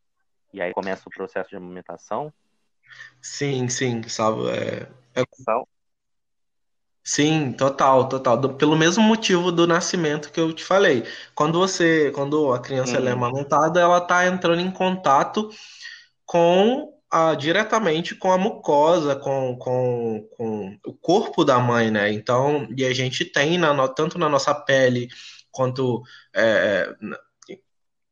e, 0.52 0.60
aí 0.60 0.74
começa 0.74 1.08
o 1.08 1.10
processo 1.10 1.48
de 1.48 1.56
amamentação? 1.56 2.30
Sim, 3.22 3.70
sim, 3.70 4.02
sabe? 4.06 4.50
É, 4.50 5.22
é... 5.22 5.24
Sim, 7.02 7.52
total, 7.52 8.06
total. 8.06 8.36
Do, 8.36 8.54
pelo 8.54 8.76
mesmo 8.76 9.02
motivo 9.02 9.50
do 9.50 9.66
nascimento 9.66 10.30
que 10.30 10.38
eu 10.38 10.52
te 10.52 10.62
falei. 10.62 11.04
Quando 11.34 11.58
você, 11.58 12.10
quando 12.10 12.52
a 12.52 12.60
criança 12.60 12.98
é 12.98 13.00
uhum. 13.00 13.12
amamentada, 13.12 13.80
ela 13.80 13.98
está 13.98 14.26
entrando 14.26 14.60
em 14.60 14.70
contato 14.70 15.48
com 16.26 16.93
diretamente 17.38 18.14
com 18.14 18.32
a 18.32 18.38
mucosa, 18.38 19.14
com, 19.14 19.56
com, 19.56 20.28
com 20.36 20.78
o 20.84 20.92
corpo 20.94 21.44
da 21.44 21.58
mãe, 21.58 21.90
né? 21.90 22.12
Então, 22.12 22.66
e 22.76 22.84
a 22.84 22.92
gente 22.92 23.24
tem, 23.24 23.56
na, 23.56 23.88
tanto 23.88 24.18
na 24.18 24.28
nossa 24.28 24.54
pele 24.54 25.08
quanto 25.52 26.02
é, 26.34 26.92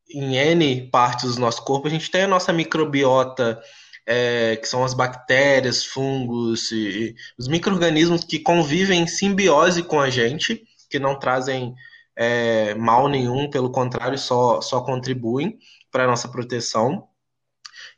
em 0.09 0.37
N 0.37 0.89
partes 0.89 1.35
do 1.35 1.41
nosso 1.41 1.63
corpo, 1.65 1.87
a 1.87 1.91
gente 1.91 2.09
tem 2.09 2.23
a 2.23 2.27
nossa 2.27 2.53
microbiota, 2.53 3.61
é, 4.05 4.55
que 4.55 4.67
são 4.67 4.83
as 4.83 4.93
bactérias, 4.93 5.83
fungos, 5.83 6.71
e, 6.71 6.75
e 6.75 7.15
os 7.37 7.47
micro-organismos 7.47 8.23
que 8.23 8.39
convivem 8.39 9.01
em 9.01 9.07
simbiose 9.07 9.83
com 9.83 9.99
a 9.99 10.09
gente, 10.09 10.63
que 10.89 10.99
não 10.99 11.19
trazem 11.19 11.73
é, 12.15 12.73
mal 12.75 13.09
nenhum, 13.09 13.49
pelo 13.49 13.71
contrário, 13.71 14.17
só, 14.17 14.61
só 14.61 14.81
contribuem 14.81 15.57
para 15.91 16.05
a 16.05 16.07
nossa 16.07 16.27
proteção 16.27 17.07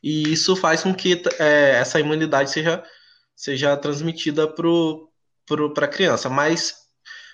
e 0.02 0.32
isso 0.32 0.56
faz 0.56 0.82
com 0.82 0.94
que 0.94 1.22
é, 1.38 1.78
essa 1.78 2.00
imunidade 2.00 2.50
seja, 2.50 2.82
seja 3.34 3.76
transmitida 3.76 4.46
para 4.46 5.84
a 5.84 5.88
criança. 5.88 6.28
Mas 6.28 6.86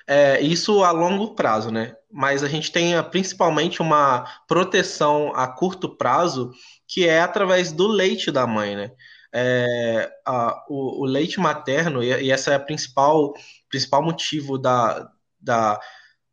é, 0.06 0.40
isso 0.40 0.82
a 0.82 0.90
longo 0.90 1.34
prazo, 1.34 1.70
né? 1.70 1.94
Mas 2.10 2.42
a 2.42 2.48
gente 2.48 2.72
tem 2.72 3.00
principalmente 3.04 3.80
uma 3.80 4.24
proteção 4.48 5.32
a 5.34 5.46
curto 5.46 5.88
prazo, 5.96 6.52
que 6.86 7.08
é 7.08 7.20
através 7.20 7.72
do 7.72 7.86
leite 7.86 8.30
da 8.30 8.46
mãe, 8.46 8.76
né? 8.76 8.90
É, 9.34 10.10
a, 10.26 10.62
o, 10.68 11.02
o, 11.02 11.06
leite 11.06 11.40
materno, 11.40 12.02
e, 12.02 12.08
e 12.24 12.30
essa 12.30 12.50
é 12.52 12.54
a 12.54 12.60
principal, 12.60 13.32
principal 13.70 14.02
motivo 14.02 14.58
da, 14.58 15.10
da, 15.40 15.80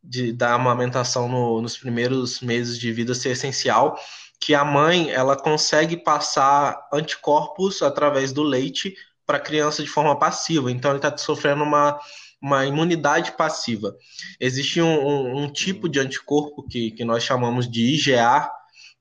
de, 0.04 0.34
da 0.34 0.54
amamentação 0.54 1.30
no, 1.30 1.62
nos 1.62 1.78
primeiros 1.78 2.42
meses 2.42 2.78
de 2.78 2.92
vida 2.92 3.16
ser 3.16 3.30
essencial, 3.30 3.98
que 4.40 4.56
a 4.56 4.64
mãe 4.64 5.12
ela 5.12 5.36
consegue 5.36 5.98
passar 5.98 6.88
anticorpos 6.94 7.82
através 7.82 8.32
do 8.32 8.42
leite 8.42 8.96
para 9.26 9.38
a 9.38 9.42
criança 9.42 9.84
de 9.84 9.90
forma 9.90 10.18
passiva. 10.18 10.72
Então 10.72 10.92
ele 10.92 11.00
está 11.00 11.16
sofrendo 11.18 11.64
uma, 11.64 12.00
uma 12.42 12.66
imunidade 12.66 13.34
passiva. 13.34 13.96
Existe 14.40 14.82
um, 14.82 14.88
um, 14.88 15.44
um, 15.44 15.52
tipo 15.52 15.90
de 15.90 16.00
anticorpo 16.00 16.66
que, 16.68 16.92
que 16.92 17.04
nós 17.04 17.24
chamamos 17.24 17.70
de 17.70 17.94
IgA, 17.96 18.50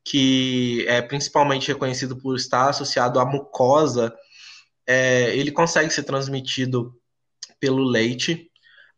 que 0.04 0.84
é 0.88 1.00
principalmente 1.00 1.68
reconhecido 1.68 2.16
por 2.16 2.36
estar 2.36 2.68
associado 2.68 3.20
à 3.20 3.24
mucosa. 3.24 4.14
É, 4.86 5.34
ele 5.36 5.52
consegue 5.52 5.90
ser 5.90 6.02
transmitido 6.02 6.94
pelo 7.60 7.84
leite. 7.84 8.50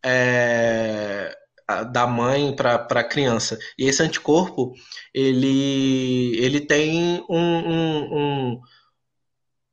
É, 0.05 1.37
da 1.85 2.07
mãe 2.07 2.55
para 2.55 2.75
a 2.75 3.05
criança. 3.05 3.59
E 3.79 3.87
esse 3.87 4.03
anticorpo, 4.03 4.73
ele, 5.15 6.37
ele 6.39 6.61
tem 6.61 7.25
um, 7.29 7.39
um, 7.39 8.19
um, 8.19 8.61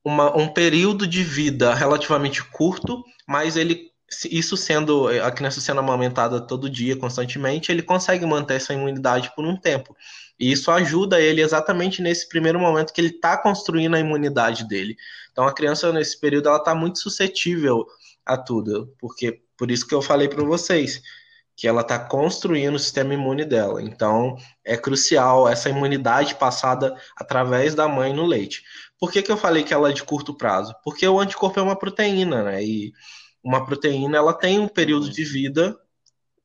uma, 0.03 0.37
um 0.37 0.47
período 0.47 1.05
de 1.05 1.23
vida 1.23 1.73
relativamente 1.73 2.43
curto, 2.43 3.03
mas 3.27 3.57
ele 3.57 3.87
isso 4.31 4.55
sendo 4.55 5.07
a 5.07 5.29
criança 5.31 5.59
sendo 5.59 5.81
amamentada 5.81 6.39
todo 6.39 6.69
dia, 6.69 6.95
constantemente, 6.95 7.71
ele 7.71 7.81
consegue 7.81 8.25
manter 8.25 8.55
essa 8.55 8.73
imunidade 8.73 9.33
por 9.35 9.45
um 9.45 9.57
tempo. 9.57 9.95
E 10.39 10.51
isso 10.51 10.71
ajuda 10.71 11.19
ele 11.19 11.41
exatamente 11.41 12.01
nesse 12.01 12.29
primeiro 12.29 12.59
momento 12.59 12.93
que 12.93 13.01
ele 13.01 13.09
está 13.09 13.35
construindo 13.37 13.95
a 13.95 13.99
imunidade 13.99 14.65
dele. 14.67 14.95
Então 15.31 15.45
a 15.45 15.53
criança 15.53 15.91
nesse 15.91 16.19
período 16.19 16.47
ela 16.47 16.57
está 16.59 16.73
muito 16.73 16.99
suscetível 16.99 17.85
a 18.25 18.37
tudo, 18.37 18.93
porque 18.99 19.41
por 19.57 19.71
isso 19.71 19.85
que 19.85 19.95
eu 19.95 20.01
falei 20.01 20.29
para 20.29 20.43
vocês 20.43 21.01
que 21.57 21.67
ela 21.67 21.81
está 21.81 21.97
construindo 21.97 22.75
o 22.75 22.79
sistema 22.79 23.15
imune 23.15 23.43
dela. 23.43 23.81
Então, 23.81 24.37
é 24.63 24.77
crucial 24.77 25.49
essa 25.49 25.69
imunidade 25.69 26.35
passada 26.35 26.95
através 27.17 27.73
da 27.73 27.87
mãe 27.87 28.13
no 28.13 28.27
leite. 28.27 28.63
Por 28.99 29.11
que, 29.11 29.23
que 29.23 29.31
eu 29.31 29.37
falei 29.37 29.63
que 29.63 29.73
ela 29.73 29.89
é 29.89 29.93
de 29.93 30.03
curto 30.03 30.35
prazo? 30.35 30.75
Porque 30.83 31.07
o 31.07 31.19
anticorpo 31.19 31.59
é 31.59 31.63
uma 31.63 31.75
proteína, 31.75 32.43
né? 32.43 32.63
E 32.63 32.93
uma 33.43 33.65
proteína 33.65 34.17
ela 34.17 34.33
tem 34.33 34.59
um 34.59 34.67
período 34.67 35.09
de 35.09 35.23
vida 35.23 35.75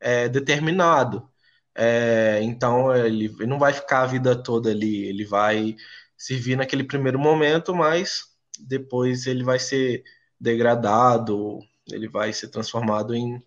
é, 0.00 0.30
determinado. 0.30 1.28
É, 1.76 2.40
então, 2.42 2.94
ele, 2.96 3.28
não 3.46 3.58
vai 3.58 3.74
ficar 3.74 4.02
a 4.02 4.06
vida 4.06 4.34
toda 4.34 4.70
ali. 4.70 5.04
Ele 5.04 5.26
vai 5.26 5.76
servir 6.16 6.56
naquele 6.56 6.84
primeiro 6.84 7.18
momento, 7.18 7.74
mas 7.74 8.24
depois 8.58 9.26
ele 9.26 9.44
vai 9.44 9.58
ser 9.58 10.04
degradado, 10.40 11.58
ele 11.90 12.08
vai 12.08 12.32
ser 12.32 12.48
transformado 12.48 13.14
em 13.14 13.42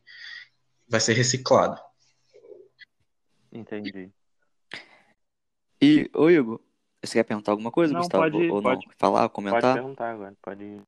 vai 0.88 1.00
ser 1.00 1.14
reciclado. 1.14 1.80
Entendi. 3.52 4.12
E, 5.82 6.10
ô 6.14 6.30
Igor, 6.30 6.60
você 7.04 7.20
quer 7.20 7.24
perguntar 7.24 7.52
alguma 7.52 7.72
coisa, 7.72 7.94
não, 7.94 8.02
Gustavo? 8.02 8.24
Pode, 8.24 8.50
ou 8.50 8.62
pode, 8.62 8.86
não? 8.86 8.94
Falar, 8.98 9.30
comentar? 9.30 9.62
Pode 9.62 9.74
perguntar 9.76 10.12
agora, 10.12 10.36
pode. 10.42 10.82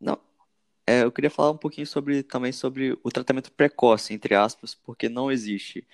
Não. 0.00 0.18
É, 0.86 1.02
eu 1.02 1.12
queria 1.12 1.30
falar 1.30 1.50
um 1.50 1.56
pouquinho 1.56 1.86
sobre 1.86 2.22
também 2.22 2.50
sobre 2.50 2.98
o 3.02 3.10
tratamento 3.10 3.52
precoce, 3.52 4.14
entre 4.14 4.34
aspas, 4.34 4.74
porque 4.74 5.08
não 5.08 5.30
existe, 5.30 5.86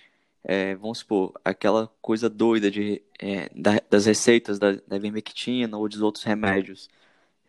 é, 0.45 0.77
vamos 0.77 0.99
supor, 0.99 1.33
aquela 1.45 1.89
coisa 2.01 2.31
doida 2.31 2.71
de, 2.71 3.03
é, 3.19 3.49
da, 3.49 3.81
das 3.91 4.07
receitas 4.07 4.59
da, 4.59 4.73
da 4.73 4.97
ivermectina 4.97 5.77
ou 5.77 5.89
dos 5.89 6.01
outros 6.01 6.23
remédios. 6.23 6.89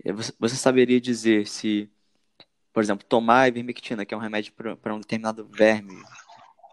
É, 0.03 0.11
você, 0.11 0.33
você 0.39 0.55
saberia 0.55 0.99
dizer 0.99 1.45
se 1.47 1.89
por 2.75 2.84
exemplo, 2.84 3.05
tomar 3.08 3.48
ivermectina, 3.48 4.05
que 4.05 4.13
é 4.13 4.17
um 4.17 4.20
remédio 4.20 4.51
para 4.51 4.94
um 4.94 5.00
determinado 5.00 5.48
verme, 5.50 5.96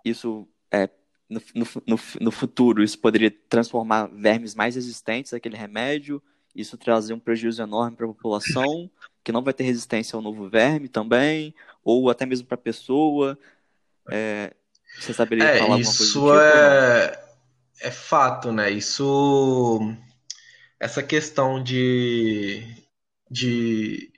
isso 0.04 0.48
é, 0.68 0.90
no, 1.30 1.40
no, 1.54 2.00
no, 2.20 2.32
futuro, 2.32 2.82
isso 2.82 2.98
poderia 2.98 3.30
transformar 3.48 4.08
vermes 4.08 4.52
mais 4.52 4.74
resistentes 4.74 5.32
àquele 5.32 5.56
remédio, 5.56 6.20
isso 6.56 6.76
trazer 6.76 7.14
um 7.14 7.20
prejuízo 7.20 7.62
enorme 7.62 7.96
para 7.96 8.04
a 8.04 8.08
população, 8.08 8.90
que 9.22 9.30
não 9.30 9.44
vai 9.44 9.54
ter 9.54 9.62
resistência 9.62 10.16
ao 10.16 10.22
novo 10.22 10.48
verme 10.48 10.88
também, 10.88 11.54
ou 11.84 12.10
até 12.10 12.26
mesmo 12.26 12.48
para 12.48 12.56
a 12.56 12.58
pessoa. 12.58 13.38
É, 14.10 14.52
Você 14.98 15.14
saberia 15.14 15.44
É, 15.44 15.58
falar 15.60 15.74
alguma 15.74 15.84
coisa 15.84 16.02
isso 16.02 16.14
tipo 16.14 16.34
é, 16.34 17.24
é 17.80 17.90
fato, 17.92 18.50
né? 18.50 18.72
Isso, 18.72 19.78
essa 20.80 21.00
questão 21.00 21.62
de, 21.62 22.66
de 23.30 24.11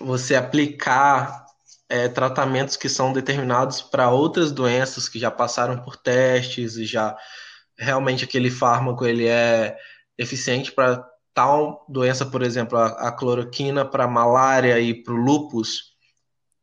você 0.00 0.34
aplicar 0.34 1.46
é, 1.88 2.08
tratamentos 2.08 2.76
que 2.76 2.88
são 2.88 3.12
determinados 3.12 3.82
para 3.82 4.10
outras 4.10 4.52
doenças 4.52 5.08
que 5.08 5.18
já 5.18 5.30
passaram 5.30 5.82
por 5.82 5.96
testes 5.96 6.76
e 6.76 6.84
já 6.84 7.16
realmente 7.78 8.24
aquele 8.24 8.50
fármaco 8.50 9.04
ele 9.06 9.26
é 9.26 9.76
eficiente 10.18 10.72
para 10.72 11.04
tal 11.34 11.84
doença, 11.88 12.26
por 12.26 12.42
exemplo, 12.42 12.78
a, 12.78 13.08
a 13.08 13.12
cloroquina 13.12 13.84
para 13.84 14.06
malária 14.08 14.78
e 14.80 14.94
para 15.02 15.14
o 15.14 15.16
lúpus, 15.16 15.94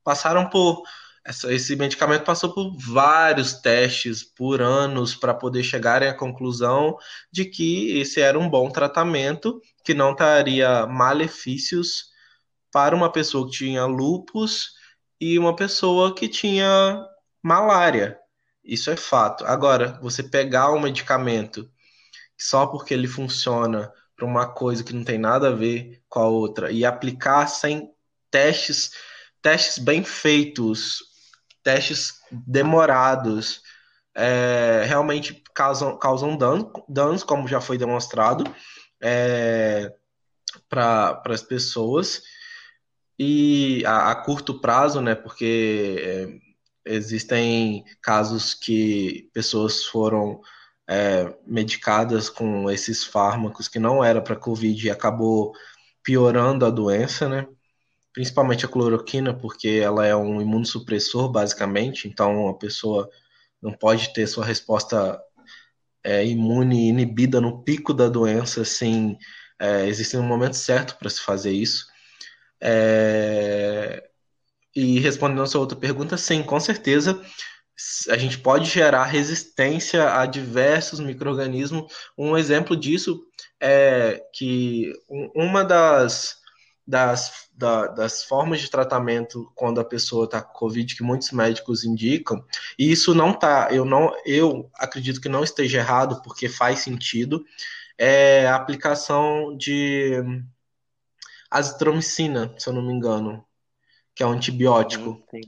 passaram 0.03 0.50
por 0.50 0.84
essa- 1.25 1.53
esse 1.53 1.75
medicamento 1.75 2.24
passou 2.24 2.53
por 2.53 2.74
vários 2.77 3.53
testes 3.53 4.24
por 4.24 4.62
anos 4.62 5.13
para 5.13 5.34
poder 5.34 5.63
chegarem 5.63 6.08
à 6.08 6.13
conclusão 6.13 6.98
de 7.32 7.44
que 7.46 8.00
esse 8.00 8.22
era 8.22 8.39
um 8.39 8.50
bom 8.50 8.70
tratamento, 8.70 9.62
que 9.84 9.94
não 9.94 10.15
traria 10.15 10.88
malefícios 10.88 12.06
para 12.72 12.96
uma 12.96 13.12
pessoa 13.12 13.46
que 13.46 13.58
tinha 13.58 13.86
lúpus 13.86 14.72
e 15.20 15.38
uma 15.40 15.56
pessoa 15.56 16.14
que 16.14 16.28
tinha 16.28 17.06
malária. 17.42 18.20
Isso 18.64 18.92
é 18.92 18.98
fato. 18.98 19.46
Agora, 19.46 19.98
você 20.02 20.22
pegar 20.22 20.72
um 20.72 20.80
medicamento 20.80 21.70
só 22.38 22.68
porque 22.68 22.94
ele 22.94 23.08
funciona 23.08 23.92
para 24.16 24.26
uma 24.26 24.48
coisa 24.54 24.84
que 24.84 24.94
não 24.94 25.04
tem 25.04 25.18
nada 25.18 25.48
a 25.50 25.56
ver 25.56 26.02
com 26.10 26.20
a 26.20 26.28
outra 26.28 26.72
e 26.72 26.86
aplicar 26.86 27.48
sem 27.48 27.92
testes, 28.30 28.92
testes 29.42 29.78
bem 29.80 30.04
feitos, 30.04 31.04
testes 31.64 32.20
demorados, 32.32 33.62
é, 34.16 34.84
realmente 34.86 35.44
causam, 35.54 35.98
causam 35.98 36.36
dano, 36.36 36.72
danos, 36.90 37.24
como 37.24 37.48
já 37.48 37.62
foi 37.62 37.78
demonstrado, 37.78 38.44
é, 39.02 39.94
para 40.68 41.22
as 41.26 41.44
pessoas 41.44 42.22
e 43.18 43.84
a, 43.86 44.12
a 44.12 44.16
curto 44.16 44.60
prazo, 44.60 45.02
né? 45.02 45.16
Porque 45.16 45.96
é, 46.86 46.96
existem 46.96 47.84
casos 48.02 48.54
que 48.54 49.30
pessoas 49.34 49.86
foram 49.86 50.42
é, 50.88 51.36
medicadas 51.46 52.30
com 52.30 52.70
esses 52.70 53.04
fármacos 53.04 53.68
que 53.68 53.80
não 53.80 54.04
era 54.04 54.22
para 54.22 54.36
Covid 54.36 54.88
e 54.88 54.92
acabou 54.92 55.54
piorando 56.04 56.66
a 56.66 56.70
doença, 56.70 57.28
né? 57.28 57.48
Principalmente 58.14 58.66
a 58.66 58.70
cloroquina, 58.70 59.34
porque 59.34 59.82
ela 59.84 60.06
é 60.06 60.16
um 60.16 60.42
imunossupressor, 60.42 61.30
basicamente, 61.30 62.08
então 62.08 62.48
a 62.48 62.58
pessoa 62.58 63.10
não 63.62 63.74
pode 63.74 64.14
ter 64.14 64.28
sua 64.28 64.46
resposta 64.46 65.22
é, 66.04 66.26
imune 66.26 66.88
inibida 66.88 67.42
no 67.42 67.64
pico 67.64 67.94
da 67.94 68.08
doença, 68.08 68.62
assim, 68.62 69.18
é, 69.60 69.88
existe 69.88 70.16
um 70.16 70.24
momento 70.24 70.56
certo 70.56 70.98
para 70.98 71.10
se 71.10 71.20
fazer 71.20 71.52
isso. 71.52 71.88
É, 72.62 74.04
e 74.76 75.00
respondendo 75.00 75.42
a 75.42 75.48
sua 75.48 75.62
outra 75.62 75.78
pergunta, 75.78 76.18
sim, 76.18 76.44
com 76.44 76.60
certeza 76.60 77.22
a 78.10 78.18
gente 78.18 78.40
pode 78.40 78.70
gerar 78.70 79.06
resistência 79.06 80.12
a 80.14 80.26
diversos 80.26 81.00
micro-organismos. 81.00 81.94
Um 82.18 82.36
exemplo 82.36 82.76
disso 82.76 83.24
é 83.62 84.24
que 84.34 84.92
uma 85.36 85.64
das, 85.64 86.38
das, 86.86 87.50
da, 87.54 87.88
das 87.88 88.24
formas 88.24 88.62
de 88.62 88.70
tratamento 88.70 89.52
quando 89.56 89.80
a 89.80 89.86
pessoa 89.86 90.26
está 90.26 90.42
com 90.42 90.54
Covid, 90.58 90.96
que 90.96 91.04
muitos 91.04 91.32
médicos 91.32 91.84
indicam, 91.84 92.44
e 92.80 92.92
isso 92.92 93.14
não 93.14 93.32
tá, 93.32 93.68
eu 93.72 93.86
não, 93.86 94.12
eu 94.26 94.72
acredito 94.76 95.22
que 95.22 95.30
não 95.30 95.44
esteja 95.44 95.78
errado, 95.80 96.22
porque 96.24 96.50
faz 96.50 96.80
sentido, 96.80 97.46
é 97.98 98.48
a 98.48 98.56
aplicação 98.56 99.56
de 99.56 100.24
azitromicina, 101.58 102.54
se 102.58 102.70
eu 102.70 102.74
não 102.74 102.82
me 102.82 102.94
engano, 102.94 103.46
que 104.16 104.24
é 104.24 104.26
um 104.26 104.32
antibiótico. 104.32 105.10
Uhum, 105.10 105.24
sim. 105.30 105.41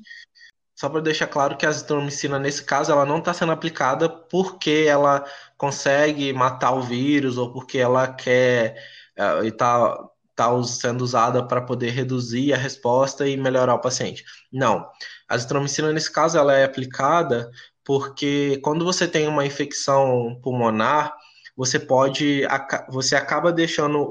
Só 0.76 0.88
para 0.88 1.02
deixar 1.02 1.28
claro 1.28 1.58
que 1.58 1.66
a 1.66 1.70
azitromicina, 1.70 2.40
nesse 2.40 2.64
caso, 2.64 2.92
ela 2.92 3.06
não 3.06 3.18
está 3.18 3.34
sendo 3.34 3.52
aplicada 3.52 4.08
porque 4.08 4.86
ela 4.88 5.26
consegue 5.58 6.32
matar 6.32 6.72
o 6.72 6.82
vírus 6.82 7.38
ou 7.38 7.52
porque 7.52 7.78
ela 7.78 8.08
quer 8.08 8.82
eh, 9.16 9.44
e 9.44 9.48
está 9.48 9.98
tá 10.34 10.64
sendo 10.64 11.04
usada 11.04 11.46
para 11.46 11.62
poder 11.62 11.90
reduzir 11.90 12.54
a 12.54 12.58
resposta 12.58 13.28
e 13.28 13.36
melhorar 13.36 13.76
o 13.76 13.82
paciente. 13.82 14.24
Não. 14.50 14.90
A 15.28 15.36
azitromicina, 15.36 15.92
nesse 15.92 16.10
caso, 16.10 16.38
ela 16.38 16.56
é 16.56 16.64
aplicada 16.64 17.52
porque 17.84 18.58
quando 18.64 18.86
você 18.86 19.06
tem 19.06 19.28
uma 19.28 19.46
infecção 19.46 20.40
pulmonar, 20.42 21.14
você 21.58 21.78
pode, 21.78 22.44
você 22.90 23.18
acaba 23.18 23.52
deixando 23.52 23.98
o, 24.00 24.06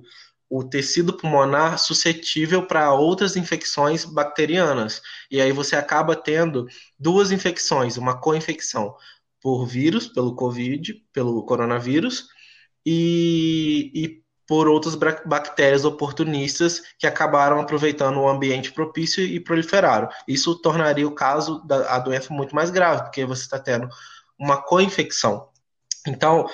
o, 0.00 0.02
o 0.56 0.62
tecido 0.62 1.16
pulmonar 1.16 1.80
suscetível 1.80 2.64
para 2.64 2.92
outras 2.92 3.34
infecções 3.34 4.04
bacterianas. 4.04 5.02
E 5.28 5.40
aí 5.40 5.50
você 5.50 5.74
acaba 5.74 6.14
tendo 6.14 6.68
duas 6.96 7.32
infecções, 7.32 7.96
uma 7.96 8.20
co-infecção 8.20 8.94
por 9.42 9.66
vírus, 9.66 10.06
pelo 10.06 10.36
Covid, 10.36 10.94
pelo 11.12 11.44
coronavírus, 11.44 12.28
e, 12.86 13.90
e 13.92 14.22
por 14.46 14.68
outras 14.68 14.94
bactérias 14.94 15.84
oportunistas 15.84 16.82
que 17.00 17.06
acabaram 17.08 17.58
aproveitando 17.58 18.20
o 18.20 18.28
ambiente 18.28 18.70
propício 18.70 19.24
e 19.24 19.40
proliferaram. 19.40 20.08
Isso 20.28 20.54
tornaria 20.62 21.08
o 21.08 21.16
caso 21.16 21.66
da 21.66 21.98
doença 21.98 22.32
muito 22.32 22.54
mais 22.54 22.70
grave, 22.70 23.02
porque 23.02 23.26
você 23.26 23.42
está 23.42 23.58
tendo 23.58 23.88
uma 24.38 24.62
co-infecção. 24.62 25.48
Então, 26.06 26.46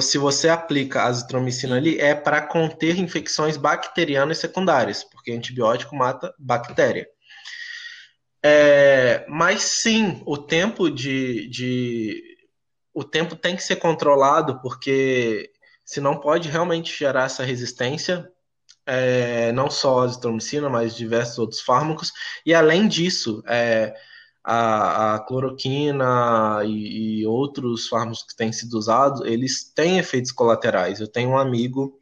se 0.00 0.18
você 0.18 0.48
aplica 0.48 1.02
a 1.02 1.06
azitromicina 1.06 1.76
ali, 1.76 1.98
é 1.98 2.14
para 2.14 2.40
conter 2.42 2.98
infecções 2.98 3.56
bacterianas 3.56 4.38
secundárias, 4.38 5.04
porque 5.04 5.32
antibiótico 5.32 5.96
mata 5.96 6.34
bactéria. 6.38 7.08
É, 8.42 9.26
mas 9.28 9.62
sim, 9.62 10.22
o 10.26 10.36
tempo 10.38 10.90
de, 10.90 11.48
de- 11.48 12.22
o 12.94 13.04
tempo 13.04 13.36
tem 13.36 13.56
que 13.56 13.62
ser 13.62 13.76
controlado, 13.76 14.60
porque 14.62 15.50
senão 15.84 16.18
pode 16.20 16.48
realmente 16.48 16.96
gerar 16.96 17.24
essa 17.26 17.44
resistência, 17.44 18.28
é, 18.86 19.52
não 19.52 19.70
só 19.70 20.00
a 20.00 20.04
azitromicina, 20.04 20.68
mas 20.70 20.96
diversos 20.96 21.38
outros 21.38 21.60
fármacos. 21.62 22.12
E 22.46 22.54
além 22.54 22.88
disso, 22.88 23.42
é, 23.46 23.94
a, 24.44 25.14
a 25.14 25.18
cloroquina 25.20 26.62
e, 26.64 27.20
e 27.20 27.26
outros 27.26 27.88
fármacos 27.88 28.22
que 28.22 28.36
têm 28.36 28.52
sido 28.52 28.74
usados, 28.74 29.20
eles 29.22 29.64
têm 29.74 29.98
efeitos 29.98 30.32
colaterais. 30.32 31.00
Eu 31.00 31.08
tenho 31.08 31.30
um 31.30 31.38
amigo 31.38 31.98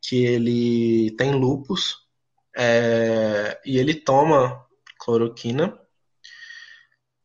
que 0.00 0.24
ele 0.24 1.14
tem 1.16 1.32
lupus, 1.32 2.02
é, 2.56 3.60
e 3.64 3.78
ele 3.78 3.94
toma 3.94 4.64
cloroquina. 4.98 5.78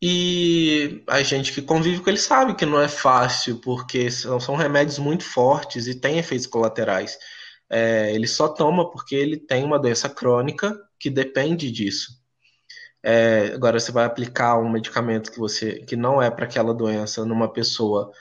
E 0.01 1.03
a 1.07 1.23
gente 1.23 1.51
que 1.51 1.61
convive 1.61 2.01
com 2.01 2.09
ele 2.09 2.19
sabe 2.19 2.55
que 2.55 2.65
não 2.65 2.79
é 2.79 2.87
fácil, 2.87 3.59
porque 3.61 4.11
são, 4.11 4.39
são 4.39 4.55
remédios 4.55 4.99
muito 4.99 5.23
fortes 5.23 5.87
e 5.87 5.99
têm 5.99 6.19
efeitos 6.19 6.47
colaterais. 6.47 7.17
É, 7.69 8.13
ele 8.13 8.27
só 8.27 8.47
toma 8.47 8.89
porque 8.91 9.15
ele 9.15 9.37
tem 9.37 9.63
uma 9.63 9.79
doença 9.79 10.07
crônica 10.07 10.77
que 10.99 11.09
depende 11.09 11.71
disso. 11.71 12.16
É, 13.09 13.53
agora 13.53 13.79
você 13.79 13.89
vai 13.89 14.03
aplicar 14.03 14.59
um 14.59 14.69
medicamento 14.69 15.31
que 15.31 15.39
você 15.39 15.79
que 15.85 15.95
não 15.95 16.21
é 16.21 16.29
para 16.29 16.43
aquela 16.43 16.73
doença 16.73 17.23
numa 17.23 17.47
pessoa 17.47 18.11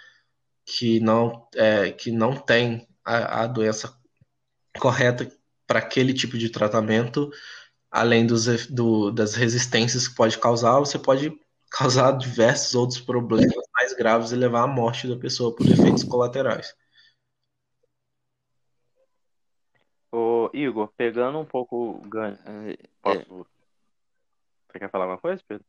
que 0.64 1.00
não 1.00 1.48
é, 1.56 1.90
que 1.90 2.12
não 2.12 2.36
tem 2.36 2.86
a, 3.04 3.42
a 3.42 3.46
doença 3.48 3.98
correta 4.78 5.28
para 5.66 5.80
aquele 5.80 6.14
tipo 6.14 6.38
de 6.38 6.50
tratamento, 6.50 7.28
além 7.90 8.24
dos, 8.24 8.68
do- 8.68 9.10
das 9.10 9.34
resistências 9.34 10.06
que 10.06 10.14
pode 10.14 10.38
causar, 10.38 10.78
você 10.78 11.00
pode 11.00 11.32
causar 11.68 12.12
diversos 12.12 12.76
outros 12.76 13.00
problemas 13.00 13.66
mais 13.74 13.92
graves 13.92 14.30
e 14.30 14.36
levar 14.36 14.62
à 14.62 14.66
morte 14.68 15.08
da 15.08 15.16
pessoa 15.16 15.52
por 15.52 15.66
efeitos 15.68 16.04
colaterais. 16.04 16.72
Ô, 20.12 20.48
Igor, 20.54 20.92
pegando 20.96 21.40
um 21.40 21.44
pouco 21.44 21.90
o 21.90 22.08
gancho. 22.08 22.38
É, 22.46 22.76
Posso. 23.02 23.55
Você 24.76 24.80
quer 24.80 24.90
falar 24.90 25.04
alguma 25.04 25.18
coisa, 25.18 25.42
Pedro? 25.48 25.64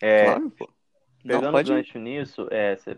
É, 0.00 0.24
claro, 0.26 0.50
pô. 0.52 0.66
Não, 1.24 1.40
pegando 1.40 1.48
o 1.48 1.52
pode 1.52 1.72
ir. 1.72 1.74
gancho 1.74 1.98
nisso, 1.98 2.46
é, 2.52 2.76
você- 2.76 2.96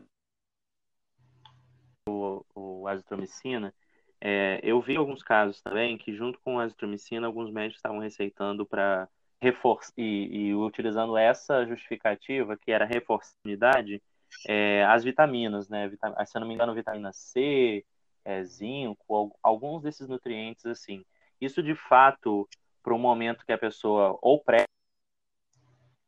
o, 2.07 2.45
o 2.55 2.87
azitromicina, 2.87 3.75
é, 4.21 4.61
eu 4.63 4.79
vi 4.83 4.97
alguns 4.97 5.23
casos 5.23 5.63
também 5.63 5.97
que, 5.97 6.15
junto 6.15 6.39
com 6.41 6.59
a 6.59 6.65
azitromicina, 6.65 7.27
alguns 7.27 7.51
médicos 7.51 7.79
estavam 7.79 8.01
receitando 8.01 8.67
para 8.67 9.09
reforçar 9.41 9.95
e, 9.97 10.49
e 10.49 10.55
utilizando 10.55 11.17
essa 11.17 11.65
justificativa, 11.65 12.55
que 12.59 12.71
era 12.71 12.85
reforçar 12.85 13.33
a 13.33 13.49
imunidade, 13.49 14.03
é, 14.47 14.85
as 14.85 15.03
vitaminas, 15.03 15.71
né? 15.71 15.89
Vita- 15.89 16.15
se 16.27 16.37
eu 16.37 16.41
não 16.41 16.49
me 16.49 16.53
engano, 16.53 16.75
vitamina 16.75 17.15
C, 17.15 17.83
é, 18.27 18.45
zinco, 18.45 19.17
al- 19.17 19.39
alguns 19.43 19.83
desses 19.83 20.07
nutrientes 20.07 20.67
assim. 20.67 21.03
Isso 21.41 21.63
de 21.63 21.75
fato, 21.75 22.47
para 22.83 22.95
o 22.95 22.99
momento 22.99 23.45
que 23.45 23.53
a 23.53 23.59
pessoa 23.59 24.19
ou 24.21 24.43
pré 24.43 24.65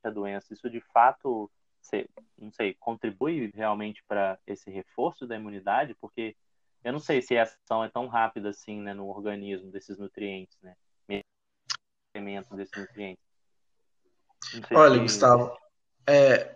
a 0.04 0.10
doença, 0.10 0.52
isso 0.52 0.68
de 0.68 0.80
fato, 0.80 1.50
não 2.36 2.50
sei, 2.50 2.74
contribui 2.74 3.52
realmente 3.54 4.02
para 4.08 4.38
esse 4.46 4.70
reforço 4.70 5.26
da 5.26 5.36
imunidade? 5.36 5.94
Porque 6.00 6.36
eu 6.82 6.92
não 6.92 6.98
sei 6.98 7.22
se 7.22 7.36
a 7.38 7.44
ação 7.44 7.84
é 7.84 7.88
tão 7.88 8.08
rápida 8.08 8.48
assim, 8.48 8.80
né, 8.80 8.92
no 8.92 9.06
organismo 9.06 9.70
desses 9.70 9.98
nutrientes, 9.98 10.58
né? 10.60 10.74
desses 12.56 12.76
nutrientes. 12.76 13.24
Olha, 14.72 14.94
se... 14.94 15.00
Gustavo, 15.00 15.56
é, 16.06 16.52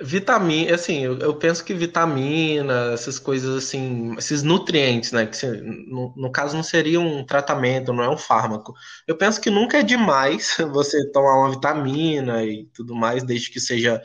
vitamina, 0.00 0.74
assim, 0.74 1.04
eu, 1.04 1.18
eu, 1.18 1.34
penso 1.36 1.64
que 1.64 1.74
vitamina, 1.74 2.92
essas 2.92 3.18
coisas 3.18 3.64
assim, 3.64 4.14
esses 4.18 4.42
nutrientes, 4.42 5.12
né, 5.12 5.26
que 5.26 5.36
se, 5.36 5.46
no, 5.50 6.12
no, 6.16 6.32
caso 6.32 6.56
não 6.56 6.62
seria 6.62 7.00
um 7.00 7.24
tratamento, 7.24 7.92
não 7.92 8.02
é 8.04 8.08
um 8.08 8.16
fármaco. 8.16 8.74
Eu 9.06 9.16
penso 9.16 9.40
que 9.40 9.50
nunca 9.50 9.78
é 9.78 9.82
demais 9.82 10.56
você 10.72 11.10
tomar 11.12 11.38
uma 11.38 11.50
vitamina 11.50 12.44
e 12.44 12.66
tudo 12.74 12.94
mais, 12.94 13.22
desde 13.24 13.50
que 13.50 13.60
seja 13.60 14.02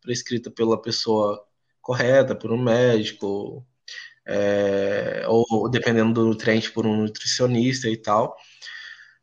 prescrita 0.00 0.50
pela 0.50 0.80
pessoa 0.80 1.44
correta, 1.80 2.34
por 2.34 2.52
um 2.52 2.62
médico, 2.62 3.66
é, 4.26 5.24
ou 5.26 5.68
dependendo 5.68 6.14
do 6.14 6.26
nutriente, 6.26 6.70
por 6.70 6.86
um 6.86 6.96
nutricionista 6.96 7.88
e 7.88 7.96
tal. 7.96 8.36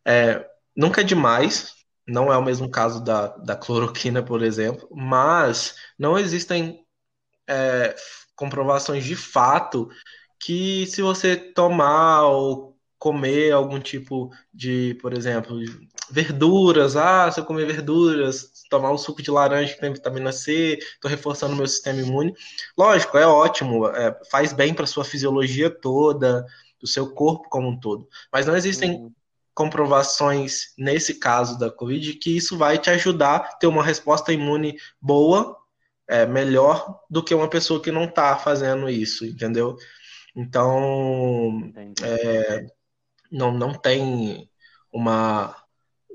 É, 0.05 0.45
nunca 0.75 1.01
é 1.01 1.03
demais, 1.03 1.76
não 2.07 2.31
é 2.31 2.37
o 2.37 2.43
mesmo 2.43 2.69
caso 2.69 3.03
da, 3.03 3.27
da 3.37 3.55
cloroquina, 3.55 4.23
por 4.23 4.41
exemplo, 4.41 4.87
mas 4.91 5.75
não 5.99 6.17
existem 6.17 6.85
é, 7.47 7.95
comprovações 8.35 9.03
de 9.03 9.15
fato 9.15 9.89
que 10.39 10.85
se 10.87 11.01
você 11.01 11.35
tomar 11.35 12.27
ou 12.27 12.77
comer 12.97 13.51
algum 13.51 13.79
tipo 13.79 14.31
de, 14.53 14.97
por 15.01 15.13
exemplo, 15.13 15.57
verduras, 16.09 16.95
ah, 16.95 17.29
se 17.31 17.39
eu 17.39 17.45
comer 17.45 17.65
verduras, 17.65 18.51
tomar 18.69 18.91
um 18.91 18.97
suco 18.97 19.21
de 19.21 19.29
laranja 19.29 19.73
que 19.73 19.79
tem 19.79 19.93
vitamina 19.93 20.31
C, 20.31 20.79
estou 20.79 21.09
reforçando 21.09 21.55
meu 21.55 21.67
sistema 21.67 21.99
imune. 21.99 22.33
Lógico, 22.77 23.17
é 23.17 23.27
ótimo, 23.27 23.87
é, 23.87 24.17
faz 24.31 24.53
bem 24.53 24.73
para 24.73 24.87
sua 24.87 25.05
fisiologia 25.05 25.69
toda, 25.69 26.45
do 26.79 26.87
seu 26.87 27.13
corpo 27.13 27.49
como 27.49 27.67
um 27.67 27.79
todo. 27.79 28.07
Mas 28.31 28.45
não 28.45 28.55
existem 28.55 28.91
uhum 28.91 29.11
comprovações 29.57 30.71
nesse 30.77 31.15
caso 31.15 31.57
da 31.57 31.71
Covid 31.71 32.13
que 32.13 32.37
isso 32.37 32.55
vai 32.55 32.77
te 32.77 32.91
ajudar 32.91 33.35
a 33.37 33.55
ter 33.55 33.65
uma 33.65 33.83
resposta 33.83 34.31
imune 34.31 34.77
boa, 35.01 35.57
é, 36.07 36.27
melhor 36.27 37.01
do 37.09 37.23
que 37.23 37.33
uma 37.33 37.49
pessoa 37.49 37.81
que 37.81 37.91
não 37.91 38.03
está 38.03 38.37
fazendo 38.37 38.87
isso, 38.87 39.25
entendeu? 39.25 39.75
Então, 40.35 41.73
é, 42.03 42.67
não, 43.31 43.51
não 43.51 43.73
tem 43.73 44.47
uma 44.93 45.55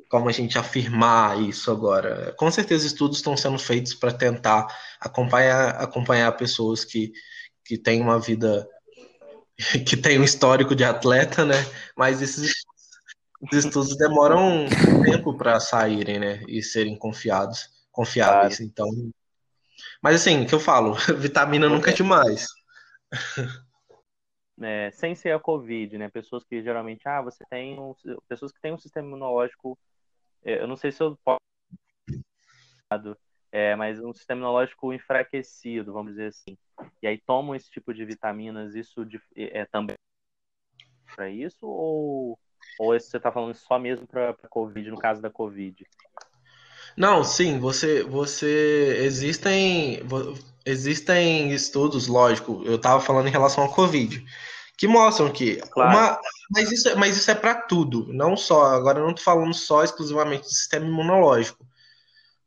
como 0.08 0.28
a 0.28 0.32
gente 0.32 0.56
afirmar 0.56 1.40
isso 1.40 1.70
agora. 1.70 2.32
Com 2.38 2.48
certeza 2.50 2.86
estudos 2.86 3.16
estão 3.16 3.36
sendo 3.36 3.58
feitos 3.58 3.94
para 3.94 4.12
tentar 4.12 4.68
acompanhar, 5.00 5.70
acompanhar 5.82 6.30
pessoas 6.36 6.84
que, 6.84 7.12
que 7.64 7.76
têm 7.76 8.00
uma 8.02 8.20
vida 8.20 8.68
que 9.86 9.96
tem 9.96 10.20
um 10.20 10.24
histórico 10.24 10.76
de 10.76 10.84
atleta, 10.84 11.44
né? 11.44 11.56
Mas 11.96 12.22
esses 12.22 12.61
os 13.42 13.64
estudos 13.64 13.96
demoram 13.96 14.66
um 14.66 15.02
tempo 15.02 15.36
para 15.36 15.58
saírem, 15.58 16.20
né? 16.20 16.42
E 16.48 16.62
serem 16.62 16.96
confiados, 16.96 17.68
confiáveis. 17.90 18.58
Claro. 18.58 18.70
Então. 18.70 19.12
Mas 20.00 20.16
assim, 20.16 20.46
que 20.46 20.54
eu 20.54 20.60
falo, 20.60 20.94
vitamina 21.18 21.68
nunca 21.68 21.90
é 21.90 21.94
demais. 21.94 22.46
É, 24.60 24.90
sem 24.92 25.14
ser 25.14 25.32
a 25.32 25.40
Covid, 25.40 25.98
né? 25.98 26.08
Pessoas 26.08 26.44
que 26.44 26.62
geralmente, 26.62 27.08
ah, 27.08 27.20
você 27.20 27.44
tem 27.50 27.78
um, 27.80 27.94
pessoas 28.28 28.52
que 28.52 28.60
têm 28.60 28.72
um 28.72 28.78
sistema 28.78 29.08
imunológico, 29.08 29.76
é, 30.44 30.62
eu 30.62 30.68
não 30.68 30.76
sei 30.76 30.92
se 30.92 31.02
eu 31.02 31.18
posso, 31.24 31.40
é, 33.50 33.74
mas 33.74 33.98
um 33.98 34.12
sistema 34.12 34.38
imunológico 34.38 34.92
enfraquecido, 34.92 35.92
vamos 35.92 36.12
dizer 36.12 36.28
assim. 36.28 36.56
E 37.02 37.06
aí 37.08 37.20
tomam 37.26 37.56
esse 37.56 37.68
tipo 37.70 37.92
de 37.92 38.04
vitaminas, 38.04 38.76
isso 38.76 39.04
de, 39.04 39.20
é 39.34 39.66
também 39.66 39.96
para 41.14 41.28
isso 41.28 41.66
ou 41.66 42.38
ou 42.78 42.98
você 42.98 43.16
está 43.16 43.30
falando 43.30 43.54
só 43.54 43.78
mesmo 43.78 44.06
para 44.06 44.34
Covid, 44.48 44.90
no 44.90 44.98
caso 44.98 45.20
da 45.20 45.30
Covid? 45.30 45.86
Não, 46.96 47.24
sim, 47.24 47.58
você, 47.58 48.02
você 48.02 48.98
existem, 49.00 50.02
existem 50.64 51.52
estudos, 51.52 52.06
lógico, 52.06 52.62
eu 52.64 52.76
estava 52.76 53.00
falando 53.00 53.28
em 53.28 53.32
relação 53.32 53.64
à 53.64 53.68
Covid, 53.68 54.22
que 54.76 54.86
mostram 54.86 55.30
que 55.30 55.56
claro. 55.70 55.96
uma, 55.96 56.20
mas 56.50 56.70
isso, 56.70 56.88
é, 56.88 56.94
mas 56.94 57.16
isso 57.16 57.30
é 57.30 57.34
para 57.34 57.54
tudo, 57.54 58.12
não 58.12 58.36
só, 58.36 58.74
agora 58.74 58.98
eu 58.98 59.04
não 59.04 59.10
estou 59.10 59.24
falando 59.24 59.54
só 59.54 59.82
exclusivamente 59.82 60.42
do 60.42 60.50
sistema 60.52 60.86
imunológico. 60.86 61.66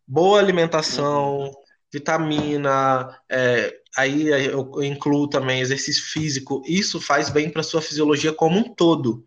Boa 0.07 0.37
alimentação, 0.37 1.39
uhum. 1.39 1.51
vitamina, 1.91 3.19
é, 3.27 3.75
aí 3.97 4.27
eu 4.27 4.83
incluo 4.83 5.27
também 5.27 5.61
exercício 5.61 6.03
físico, 6.03 6.61
isso 6.67 7.01
faz 7.01 7.29
bem 7.29 7.49
para 7.49 7.63
sua 7.63 7.81
fisiologia 7.81 8.31
como 8.31 8.59
um 8.59 8.75
todo. 8.75 9.25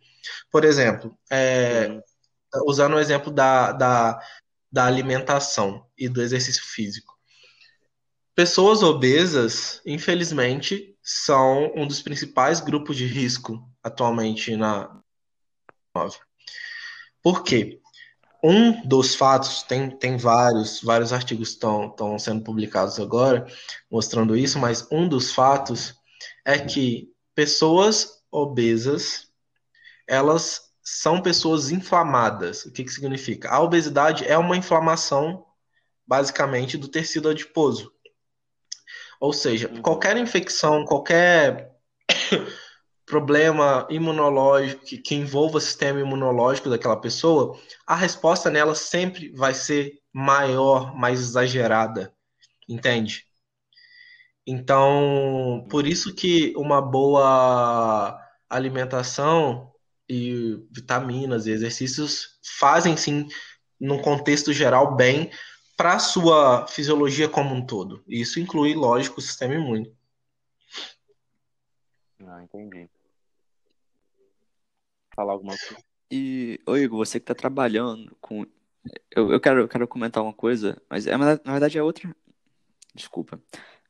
Por 0.51 0.65
exemplo, 0.65 1.17
é, 1.31 2.01
usando 2.67 2.95
o 2.95 2.99
exemplo 2.99 3.31
da, 3.33 3.73
da, 3.73 4.21
da 4.71 4.87
alimentação 4.87 5.87
e 5.97 6.09
do 6.09 6.23
exercício 6.23 6.63
físico. 6.65 7.17
Pessoas 8.35 8.83
obesas, 8.83 9.83
infelizmente, 9.85 10.97
são 11.03 11.73
um 11.75 11.87
dos 11.87 12.01
principais 12.01 12.61
grupos 12.61 12.97
de 12.97 13.07
risco 13.07 13.69
atualmente 13.83 14.55
na 14.57 15.01
Por 17.23 17.43
quê? 17.43 17.81
Um 18.43 18.87
dos 18.87 19.17
fatos, 19.17 19.65
tem, 19.65 19.91
tem 19.91 20.17
vários, 20.17 20.81
vários 20.81 21.13
artigos 21.13 21.49
estão, 21.49 21.89
estão 21.89 22.17
sendo 22.19 22.45
publicados 22.45 23.01
agora 23.01 23.45
mostrando 23.91 24.37
isso, 24.37 24.61
mas 24.61 24.87
um 24.93 25.09
dos 25.09 25.33
fatos 25.33 25.95
é 26.45 26.57
que 26.59 27.13
pessoas 27.35 28.23
obesas 28.31 29.28
elas 30.09 30.73
são 30.83 31.21
pessoas 31.21 31.71
inflamadas. 31.71 32.65
O 32.65 32.73
que, 32.73 32.83
que 32.83 32.91
significa? 32.91 33.51
A 33.51 33.61
obesidade 33.61 34.27
é 34.27 34.39
uma 34.39 34.57
inflamação, 34.57 35.45
basicamente, 36.07 36.79
do 36.79 36.89
tecido 36.89 37.29
adiposo. 37.29 37.93
Ou 39.21 39.33
seja, 39.33 39.69
uhum. 39.69 39.83
qualquer 39.83 40.17
infecção, 40.17 40.87
qualquer 40.87 41.77
problema 43.05 43.87
imunológico 43.91 44.85
que, 44.85 44.99
que, 44.99 45.15
envolva 45.15 45.59
o 45.59 45.61
sistema 45.61 46.01
imunológico 46.01 46.71
daquela 46.71 46.99
pessoa, 46.99 47.59
a 47.87 47.95
resposta 47.95 48.49
nela 48.49 48.75
sempre 48.75 49.31
vai 49.35 49.53
ser 49.53 50.01
maior, 50.13 50.97
mais 50.97 51.21
exagerada, 51.21 52.15
entende? 52.67 53.25
Então, 54.47 55.67
por 55.69 55.87
isso 55.87 56.15
que 56.15 56.55
uma 56.57 56.81
boa 56.81 58.19
alimentação 58.49 59.71
e 60.09 60.57
vitaminas 60.71 61.47
e 61.47 61.51
exercícios 61.51 62.39
fazem 62.59 62.97
sim, 62.97 63.29
num 63.79 64.01
contexto 64.01 64.53
geral, 64.53 64.97
bem 64.97 65.31
para 65.77 65.95
a 65.95 65.99
sua 66.01 66.67
fisiologia 66.67 67.29
como 67.29 67.55
um 67.55 67.65
todo. 67.65 68.03
E 68.09 68.21
isso 68.21 68.41
inclui, 68.41 68.75
lógico, 68.75 69.21
o 69.21 69.23
sistema 69.23 69.55
imune. 69.55 69.95
Ah, 72.27 72.43
entendi. 72.43 72.91
Falar 75.15 75.33
alguma 75.33 75.57
coisa? 75.57 75.85
E, 76.11 76.61
ô 76.67 76.77
Igor, 76.77 76.99
você 76.99 77.21
que 77.21 77.25
está 77.25 77.35
trabalhando 77.35 78.17
com. 78.21 78.45
Eu, 79.11 79.31
eu, 79.33 79.41
quero, 79.41 79.61
eu 79.61 79.69
quero 79.69 79.87
comentar 79.87 80.23
uma 80.23 80.33
coisa, 80.33 80.81
mas 80.89 81.07
é, 81.07 81.17
na 81.17 81.37
verdade 81.37 81.79
é 81.79 81.83
outra. 81.83 82.15
Desculpa. 82.95 83.41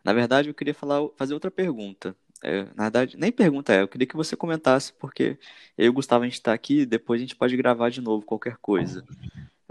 Na 0.05 0.13
verdade, 0.13 0.49
eu 0.49 0.55
queria 0.55 0.75
falar, 0.75 1.01
fazer 1.17 1.35
outra 1.35 1.51
pergunta. 1.51 2.17
É, 2.43 2.65
na 2.75 2.85
verdade, 2.85 3.17
nem 3.17 3.33
pergunta 3.33 3.73
é, 3.73 3.83
eu 3.83 3.89
queria 3.89 4.07
que 4.07 4.17
você 4.17 4.37
comentasse, 4.37 4.93
porque 4.93 5.39
eu 5.77 5.87
e 5.87 5.89
o 5.89 5.93
Gustavo 5.93 6.23
a 6.23 6.27
gente 6.27 6.35
está 6.35 6.53
aqui, 6.53 6.87
depois 6.87 7.21
a 7.21 7.23
gente 7.23 7.37
pode 7.37 7.57
gravar 7.57 7.91
de 7.91 8.01
novo 8.01 8.25
qualquer 8.25 8.57
coisa, 8.59 9.05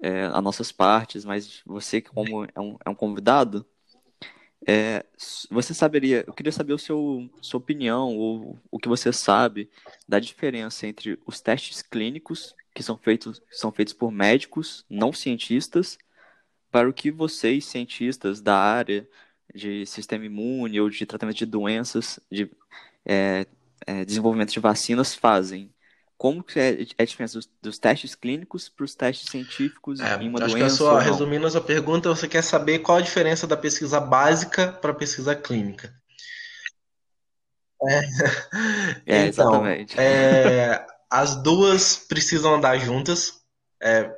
é, 0.01 0.25
as 0.25 0.43
nossas 0.43 0.71
partes, 0.71 1.23
mas 1.23 1.61
você, 1.65 2.01
como 2.01 2.43
é 2.43 2.59
um, 2.59 2.77
é 2.85 2.89
um 2.89 2.95
convidado, 2.95 3.65
é, 4.67 5.05
você 5.49 5.73
saberia, 5.73 6.25
eu 6.27 6.33
queria 6.33 6.51
saber 6.51 6.73
o 6.73 6.77
seu, 6.77 7.29
sua 7.41 7.57
opinião, 7.57 8.17
ou 8.17 8.59
o 8.69 8.77
que 8.77 8.89
você 8.89 9.13
sabe 9.13 9.69
da 10.07 10.19
diferença 10.19 10.85
entre 10.85 11.17
os 11.25 11.39
testes 11.39 11.81
clínicos, 11.81 12.53
que 12.73 12.83
são 12.83 12.97
feitos, 12.97 13.41
são 13.49 13.71
feitos 13.71 13.93
por 13.93 14.11
médicos, 14.11 14.85
não 14.89 15.13
cientistas, 15.13 15.97
para 16.69 16.89
o 16.89 16.93
que 16.93 17.09
vocês, 17.11 17.65
cientistas 17.65 18.41
da 18.41 18.57
área, 18.57 19.07
de 19.53 19.85
sistema 19.85 20.25
imune 20.25 20.79
ou 20.79 20.89
de 20.89 21.05
tratamento 21.05 21.37
de 21.37 21.45
doenças, 21.45 22.19
de 22.31 22.49
é, 23.05 23.45
é, 23.85 24.05
desenvolvimento 24.05 24.51
de 24.51 24.59
vacinas 24.59 25.15
fazem? 25.15 25.73
Como 26.17 26.43
que 26.43 26.59
é, 26.59 26.81
é 26.81 27.03
a 27.03 27.05
diferença 27.05 27.37
dos, 27.37 27.49
dos 27.61 27.77
testes 27.77 28.15
clínicos 28.15 28.69
para 28.69 28.85
os 28.85 28.95
testes 28.95 29.29
científicos 29.29 29.99
é, 29.99 30.15
em 30.15 30.29
uma 30.29 30.43
acho 30.43 30.55
doença? 30.55 30.57
Que 30.57 30.63
a 30.63 30.69
sua, 30.69 31.01
resumindo 31.01 31.45
a 31.45 31.51
sua 31.51 31.61
pergunta, 31.61 32.09
você 32.09 32.27
quer 32.27 32.41
saber 32.41 32.79
qual 32.79 32.97
a 32.97 33.01
diferença 33.01 33.45
da 33.45 33.55
pesquisa 33.55 33.99
básica 33.99 34.71
para 34.71 34.91
a 34.91 34.95
pesquisa 34.95 35.35
clínica. 35.35 35.93
É, 37.83 37.99
é 39.05 39.27
então, 39.27 39.27
exatamente. 39.27 39.99
É, 39.99 40.85
as 41.09 41.35
duas 41.35 41.97
precisam 41.97 42.55
andar 42.55 42.79
juntas, 42.79 43.41
é, 43.81 44.11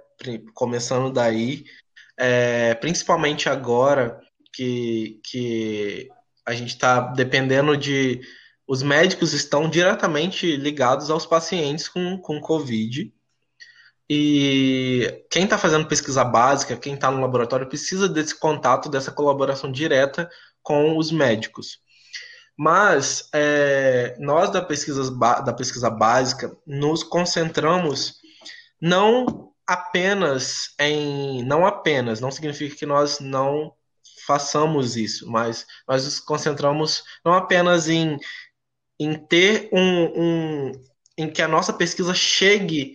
começando 0.54 1.12
daí. 1.12 1.66
principalmente 2.80 3.50
agora 3.50 4.22
que, 4.60 5.22
que 5.24 6.10
a 6.46 6.54
gente 6.54 6.72
está 6.72 7.00
dependendo 7.00 7.78
de. 7.78 8.20
Os 8.68 8.84
médicos 8.84 9.32
estão 9.32 9.70
diretamente 9.70 10.58
ligados 10.58 11.10
aos 11.10 11.26
pacientes 11.26 11.88
com, 11.88 12.18
com 12.18 12.42
Covid. 12.42 13.12
E 14.10 15.24
quem 15.32 15.46
está 15.46 15.58
fazendo 15.58 15.88
pesquisa 15.88 16.26
básica, 16.26 16.76
quem 16.76 16.96
está 16.96 17.10
no 17.10 17.22
laboratório, 17.22 17.70
precisa 17.70 18.10
desse 18.10 18.38
contato, 18.38 18.90
dessa 18.90 19.12
colaboração 19.12 19.72
direta 19.72 20.30
com 20.62 20.98
os 20.98 21.10
médicos. 21.10 21.80
Mas 22.58 23.30
é, 23.34 24.18
nós 24.20 24.52
da 24.52 24.62
pesquisa, 24.62 25.10
da 25.42 25.54
pesquisa 25.54 25.90
básica 25.90 26.52
nos 26.68 27.02
concentramos 27.02 28.16
não 28.82 29.54
apenas 29.66 30.74
em. 30.78 31.46
Não 31.46 31.66
apenas, 31.66 32.20
não 32.20 32.30
significa 32.30 32.76
que 32.76 32.86
nós 32.86 33.22
não 33.22 33.74
façamos 34.30 34.96
isso, 34.96 35.28
mas 35.28 35.66
nós 35.88 36.06
nos 36.06 36.20
concentramos 36.20 37.04
não 37.26 37.34
apenas 37.34 37.90
em, 37.90 38.16
em 39.00 39.16
ter 39.16 39.72
um, 39.74 40.04
um 40.16 40.72
em 41.18 41.28
que 41.28 41.42
a 41.42 41.48
nossa 41.48 41.74
pesquisa 41.74 42.14
chegue 42.14 42.94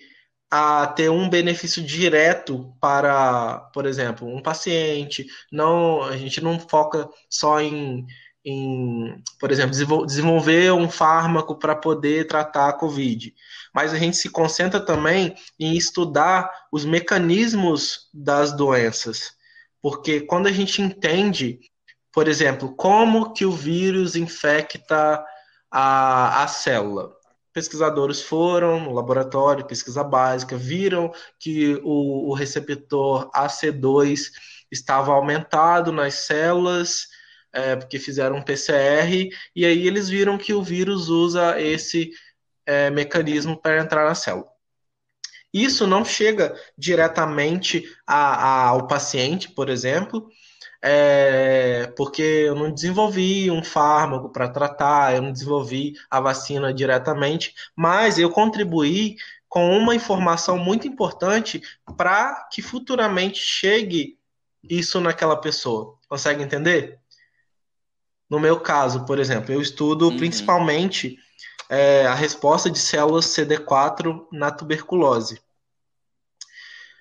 a 0.48 0.86
ter 0.86 1.10
um 1.10 1.28
benefício 1.28 1.82
direto 1.82 2.72
para, 2.80 3.68
por 3.74 3.84
exemplo, 3.84 4.28
um 4.28 4.40
paciente. 4.40 5.26
Não, 5.50 6.04
a 6.04 6.16
gente 6.16 6.40
não 6.40 6.60
foca 6.60 7.08
só 7.28 7.60
em, 7.60 8.06
em 8.44 9.20
por 9.40 9.50
exemplo, 9.50 10.06
desenvolver 10.06 10.72
um 10.72 10.88
fármaco 10.88 11.58
para 11.58 11.74
poder 11.74 12.28
tratar 12.28 12.68
a 12.68 12.72
COVID, 12.72 13.34
mas 13.74 13.92
a 13.92 13.98
gente 13.98 14.16
se 14.16 14.30
concentra 14.30 14.78
também 14.78 15.34
em 15.58 15.76
estudar 15.76 16.48
os 16.70 16.84
mecanismos 16.84 18.08
das 18.14 18.52
doenças. 18.56 19.32
Porque 19.84 20.22
quando 20.22 20.46
a 20.46 20.50
gente 20.50 20.80
entende, 20.80 21.60
por 22.10 22.26
exemplo, 22.26 22.74
como 22.74 23.34
que 23.34 23.44
o 23.44 23.52
vírus 23.52 24.16
infecta 24.16 25.22
a, 25.70 26.42
a 26.42 26.48
célula, 26.48 27.14
pesquisadores 27.52 28.22
foram 28.22 28.80
no 28.80 28.94
laboratório, 28.94 29.66
pesquisa 29.66 30.02
básica, 30.02 30.56
viram 30.56 31.12
que 31.38 31.78
o, 31.84 32.30
o 32.30 32.32
receptor 32.32 33.30
AC2 33.32 34.30
estava 34.72 35.12
aumentado 35.12 35.92
nas 35.92 36.14
células, 36.14 37.06
é, 37.52 37.76
porque 37.76 37.98
fizeram 37.98 38.36
um 38.36 38.42
PCR, 38.42 39.28
e 39.54 39.66
aí 39.66 39.86
eles 39.86 40.08
viram 40.08 40.38
que 40.38 40.54
o 40.54 40.62
vírus 40.62 41.10
usa 41.10 41.60
esse 41.60 42.10
é, 42.64 42.88
mecanismo 42.88 43.60
para 43.60 43.82
entrar 43.82 44.06
na 44.06 44.14
célula. 44.14 44.53
Isso 45.54 45.86
não 45.86 46.04
chega 46.04 46.52
diretamente 46.76 47.84
a, 48.04 48.16
a, 48.16 48.68
ao 48.70 48.88
paciente, 48.88 49.48
por 49.48 49.68
exemplo, 49.68 50.28
é, 50.82 51.86
porque 51.96 52.22
eu 52.22 52.56
não 52.56 52.72
desenvolvi 52.72 53.48
um 53.52 53.62
fármaco 53.62 54.30
para 54.30 54.48
tratar, 54.48 55.14
eu 55.14 55.22
não 55.22 55.32
desenvolvi 55.32 55.94
a 56.10 56.20
vacina 56.20 56.74
diretamente, 56.74 57.54
mas 57.76 58.18
eu 58.18 58.28
contribuí 58.30 59.14
com 59.48 59.78
uma 59.78 59.94
informação 59.94 60.58
muito 60.58 60.88
importante 60.88 61.62
para 61.96 62.48
que 62.50 62.60
futuramente 62.60 63.38
chegue 63.38 64.18
isso 64.68 65.00
naquela 65.00 65.36
pessoa. 65.36 65.96
Consegue 66.08 66.42
entender? 66.42 66.98
No 68.28 68.40
meu 68.40 68.58
caso, 68.58 69.04
por 69.04 69.20
exemplo, 69.20 69.54
eu 69.54 69.60
estudo 69.60 70.08
uhum. 70.08 70.16
principalmente 70.16 71.16
é, 71.68 72.06
a 72.06 72.14
resposta 72.14 72.70
de 72.70 72.78
células 72.78 73.26
CD4 73.26 74.26
na 74.32 74.50
tuberculose. 74.50 75.40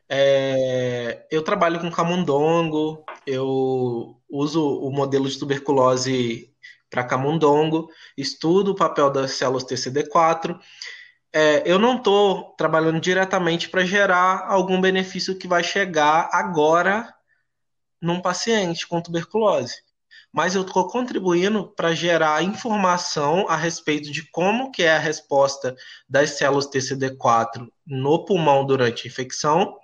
É, 0.10 1.26
eu 1.32 1.42
trabalho 1.42 1.80
com 1.80 1.92
camundongo, 1.92 3.04
eu 3.26 4.20
uso 4.30 4.62
o 4.80 4.92
modelo 4.92 5.30
de 5.30 5.38
tuberculose 5.38 6.54
para 6.90 7.04
camundongo, 7.04 7.90
estudo 8.18 8.72
o 8.72 8.76
papel 8.76 9.10
das 9.10 9.32
células 9.32 9.64
TCD4. 9.64 10.60
É, 11.32 11.64
eu 11.66 11.80
não 11.80 11.98
estou 11.98 12.54
trabalhando 12.56 13.00
diretamente 13.00 13.70
para 13.70 13.86
gerar 13.86 14.46
algum 14.48 14.80
benefício 14.80 15.38
que 15.38 15.48
vai 15.48 15.64
chegar 15.64 16.30
agora 16.32 17.14
num 18.02 18.22
paciente 18.22 18.88
com 18.88 19.02
tuberculose 19.02 19.82
mas 20.34 20.56
eu 20.56 20.64
estou 20.64 20.88
contribuindo 20.88 21.68
para 21.76 21.94
gerar 21.94 22.44
informação 22.44 23.48
a 23.48 23.56
respeito 23.56 24.12
de 24.12 24.28
como 24.32 24.72
que 24.72 24.82
é 24.82 24.96
a 24.96 25.00
resposta 25.00 25.76
das 26.10 26.32
células 26.32 26.68
TCD4 26.68 27.68
no 27.86 28.26
pulmão 28.26 28.66
durante 28.66 29.08
a 29.08 29.12
infecção, 29.12 29.78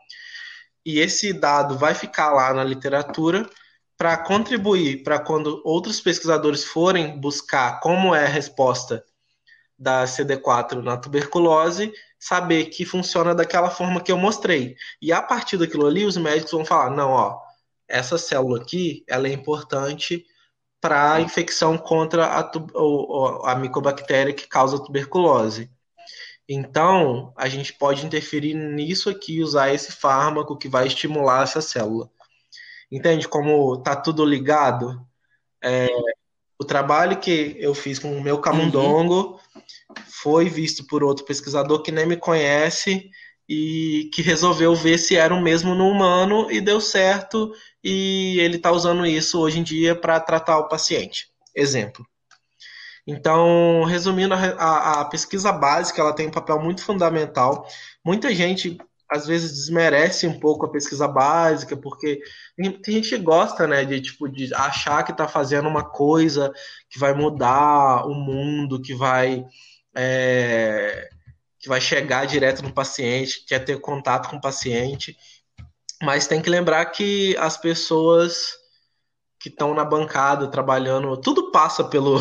e 0.90 1.00
esse 1.00 1.32
dado 1.32 1.78
vai 1.78 1.94
ficar 1.94 2.32
lá 2.32 2.52
na 2.52 2.64
literatura 2.64 3.48
para 3.96 4.18
contribuir 4.18 5.04
para 5.04 5.20
quando 5.20 5.62
outros 5.64 6.02
pesquisadores 6.02 6.64
forem 6.64 7.20
buscar 7.20 7.80
como 7.80 8.16
é 8.16 8.26
a 8.26 8.30
resposta 8.30 9.04
da 9.78 10.06
CD4 10.06 10.82
na 10.82 10.98
tuberculose, 10.98 11.94
saber 12.18 12.66
que 12.66 12.86
funciona 12.86 13.36
daquela 13.36 13.70
forma 13.70 14.02
que 14.02 14.12
eu 14.12 14.18
mostrei. 14.18 14.76
E 15.02 15.14
a 15.14 15.22
partir 15.22 15.58
daquilo 15.58 15.86
ali, 15.86 16.06
os 16.06 16.18
médicos 16.18 16.52
vão 16.52 16.66
falar: 16.66 16.90
não, 16.90 17.12
ó, 17.12 17.40
essa 17.88 18.18
célula 18.18 18.62
aqui, 18.62 19.04
ela 19.08 19.28
é 19.28 19.32
importante 19.32 20.26
para 20.82 21.14
a 21.14 21.22
infecção 21.22 21.78
contra 21.78 22.26
a, 22.26 22.52
a, 23.52 23.56
micobactéria 23.56 24.34
que 24.34 24.48
causa 24.48 24.84
tuberculose. 24.84 25.70
Então, 26.52 27.32
a 27.38 27.48
gente 27.48 27.72
pode 27.72 28.04
interferir 28.04 28.56
nisso 28.56 29.08
aqui, 29.08 29.44
usar 29.44 29.72
esse 29.72 29.92
fármaco 29.92 30.58
que 30.58 30.68
vai 30.68 30.88
estimular 30.88 31.44
essa 31.44 31.62
célula. 31.62 32.10
Entende 32.92 33.28
como 33.28 33.76
está 33.76 33.96
tudo 33.96 34.26
ligado? 34.26 35.00
É, 35.64 35.88
o 36.60 36.66
trabalho 36.66 37.20
que 37.20 37.56
eu 37.60 37.76
fiz 37.76 38.00
com 38.00 38.18
o 38.18 38.22
meu 38.22 38.42
camundongo 38.42 39.40
uhum. 39.56 39.64
foi 40.08 40.50
visto 40.50 40.88
por 40.88 41.04
outro 41.04 41.24
pesquisador 41.24 41.84
que 41.84 41.92
nem 41.92 42.08
me 42.08 42.18
conhece 42.18 43.12
e 43.48 44.10
que 44.12 44.24
resolveu 44.24 44.76
ver 44.76 44.98
se 44.98 45.16
era 45.16 45.34
o 45.34 45.42
mesmo 45.42 45.76
no 45.76 45.88
humano 45.88 46.52
e 46.52 46.60
deu 46.60 46.82
certo 46.82 47.54
e 47.84 48.40
ele 48.40 48.58
está 48.58 48.72
usando 48.72 49.06
isso 49.06 49.40
hoje 49.40 49.60
em 49.60 49.64
dia 49.64 49.96
para 49.96 50.20
tratar 50.20 50.58
o 50.58 50.68
paciente. 50.68 51.28
Exemplo. 51.56 52.04
Então, 53.10 53.86
resumindo, 53.86 54.36
a, 54.36 55.02
a, 55.02 55.06
pesquisa 55.06 55.52
básica 55.52 56.00
ela 56.00 56.14
tem 56.14 56.28
um 56.28 56.32
papel 56.32 56.62
muito 56.62 56.84
fundamental. 56.84 57.68
Muita 58.06 58.34
gente 58.36 58.78
às 59.10 59.26
vezes 59.26 59.54
desmerece 59.54 60.28
um 60.28 60.40
pouco 60.40 60.68
a 60.68 60.72
pesquisa 60.72 61.08
básica, 61.08 61.76
porque 61.76 62.22
tem 62.56 62.94
gente 62.94 63.10
que 63.10 63.18
gosta, 63.18 63.66
né, 63.66 63.84
de 63.84 64.00
tipo 64.00 64.30
de 64.30 64.54
achar 64.54 65.04
que 65.04 65.12
está 65.12 65.28
fazendo 65.28 65.68
uma 65.68 65.84
coisa 65.84 66.54
que 66.88 67.00
vai 67.00 67.12
mudar 67.16 68.06
o 68.06 68.14
mundo, 68.14 68.80
que 68.80 68.94
vai 68.94 69.44
é, 69.98 71.10
que 71.58 71.68
vai 71.68 71.82
chegar 71.82 72.28
direto 72.28 72.62
no 72.62 72.72
paciente, 72.72 73.44
quer 73.48 73.66
ter 73.66 73.82
contato 73.82 74.30
com 74.30 74.36
o 74.36 74.42
paciente. 74.42 75.18
Mas 76.04 76.28
tem 76.28 76.44
que 76.44 76.50
lembrar 76.50 76.86
que 76.86 77.36
as 77.38 77.58
pessoas 77.58 78.54
que 79.40 79.50
estão 79.50 79.74
na 79.74 79.84
bancada 79.84 80.48
trabalhando, 80.52 81.18
tudo 81.18 81.52
passa 81.52 81.84
pelo, 81.84 82.20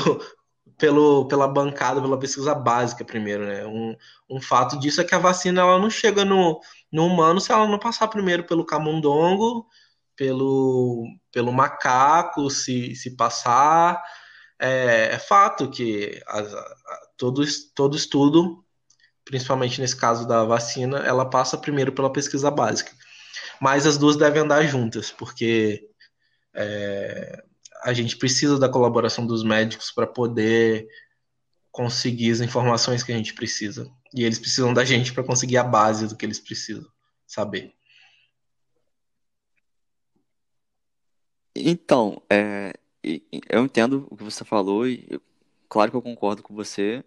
pelo, 0.78 1.26
pela 1.28 1.48
bancada, 1.48 2.00
pela 2.00 2.18
pesquisa 2.18 2.54
básica 2.54 3.04
primeiro, 3.04 3.46
né? 3.46 3.66
Um, 3.66 3.96
um 4.30 4.40
fato 4.40 4.78
disso 4.78 5.00
é 5.00 5.04
que 5.04 5.14
a 5.14 5.18
vacina 5.18 5.60
ela 5.60 5.78
não 5.78 5.90
chega 5.90 6.24
no, 6.24 6.60
no 6.92 7.06
humano 7.06 7.40
se 7.40 7.52
ela 7.52 7.66
não 7.66 7.78
passar 7.78 8.08
primeiro 8.08 8.44
pelo 8.44 8.64
camundongo, 8.64 9.66
pelo, 10.16 11.04
pelo 11.32 11.52
macaco, 11.52 12.50
se, 12.50 12.94
se 12.94 13.16
passar. 13.16 14.02
É, 14.60 15.10
é 15.14 15.18
fato 15.18 15.70
que 15.70 16.20
a, 16.26 16.40
a, 16.40 16.76
todo, 17.16 17.44
todo 17.74 17.96
estudo, 17.96 18.64
principalmente 19.24 19.80
nesse 19.80 19.96
caso 19.96 20.26
da 20.26 20.44
vacina, 20.44 20.98
ela 21.00 21.28
passa 21.28 21.58
primeiro 21.58 21.92
pela 21.92 22.12
pesquisa 22.12 22.50
básica 22.50 22.92
mas 23.60 23.86
as 23.86 23.98
duas 23.98 24.16
devem 24.16 24.42
andar 24.42 24.62
juntas, 24.64 25.10
porque 25.10 25.88
é, 26.54 27.44
a 27.82 27.92
gente 27.92 28.16
precisa 28.16 28.58
da 28.58 28.68
colaboração 28.68 29.26
dos 29.26 29.42
médicos 29.42 29.90
para 29.90 30.06
poder 30.06 30.88
conseguir 31.70 32.32
as 32.32 32.40
informações 32.40 33.02
que 33.02 33.12
a 33.12 33.16
gente 33.16 33.34
precisa. 33.34 33.90
E 34.12 34.24
eles 34.24 34.38
precisam 34.38 34.72
da 34.72 34.84
gente 34.84 35.12
para 35.12 35.24
conseguir 35.24 35.58
a 35.58 35.64
base 35.64 36.08
do 36.08 36.16
que 36.16 36.24
eles 36.24 36.40
precisam 36.40 36.86
saber. 37.26 37.72
Então, 41.54 42.22
é, 42.30 42.72
eu 43.48 43.64
entendo 43.64 44.06
o 44.10 44.16
que 44.16 44.24
você 44.24 44.44
falou 44.44 44.86
e 44.86 45.20
claro 45.68 45.90
que 45.90 45.96
eu 45.96 46.02
concordo 46.02 46.42
com 46.42 46.54
você, 46.54 47.04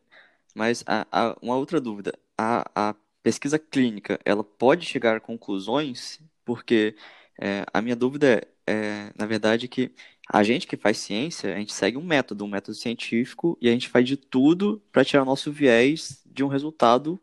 mas 0.53 0.83
a, 0.85 1.07
a, 1.11 1.37
uma 1.41 1.55
outra 1.55 1.79
dúvida, 1.79 2.13
a, 2.37 2.69
a 2.75 2.95
pesquisa 3.23 3.57
clínica, 3.57 4.19
ela 4.25 4.43
pode 4.43 4.85
chegar 4.85 5.15
a 5.15 5.21
conclusões 5.21 6.19
porque 6.43 6.95
é, 7.39 7.65
a 7.73 7.81
minha 7.81 7.95
dúvida 7.95 8.27
é, 8.27 8.47
é, 8.67 9.11
na 9.17 9.25
verdade, 9.25 9.67
que 9.67 9.91
a 10.31 10.43
gente 10.43 10.67
que 10.67 10.77
faz 10.77 10.97
ciência, 10.99 11.53
a 11.55 11.59
gente 11.59 11.73
segue 11.73 11.97
um 11.97 12.03
método, 12.05 12.45
um 12.45 12.49
método 12.49 12.75
científico, 12.77 13.57
e 13.61 13.69
a 13.69 13.73
gente 13.73 13.89
faz 13.89 14.07
de 14.07 14.17
tudo 14.17 14.81
para 14.91 15.05
tirar 15.05 15.23
o 15.23 15.25
nosso 15.25 15.51
viés 15.51 16.21
de 16.25 16.43
um 16.43 16.47
resultado 16.47 17.21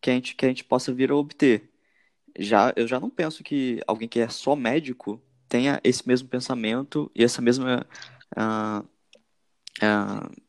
que 0.00 0.10
a 0.10 0.14
gente, 0.14 0.34
que 0.36 0.44
a 0.46 0.48
gente 0.48 0.64
possa 0.64 0.92
vir 0.92 1.10
a 1.10 1.16
obter. 1.16 1.70
já, 2.38 2.72
eu 2.76 2.86
já 2.88 3.00
não 3.00 3.10
penso 3.10 3.44
que 3.44 3.80
alguém 3.86 4.08
que 4.08 4.20
é 4.20 4.28
só 4.28 4.56
médico 4.56 5.22
tenha 5.48 5.80
esse 5.84 6.06
mesmo 6.08 6.28
pensamento 6.28 7.10
e 7.14 7.24
essa 7.24 7.42
mesma. 7.42 7.86
Uh, 8.36 8.86
uh, 9.82 10.44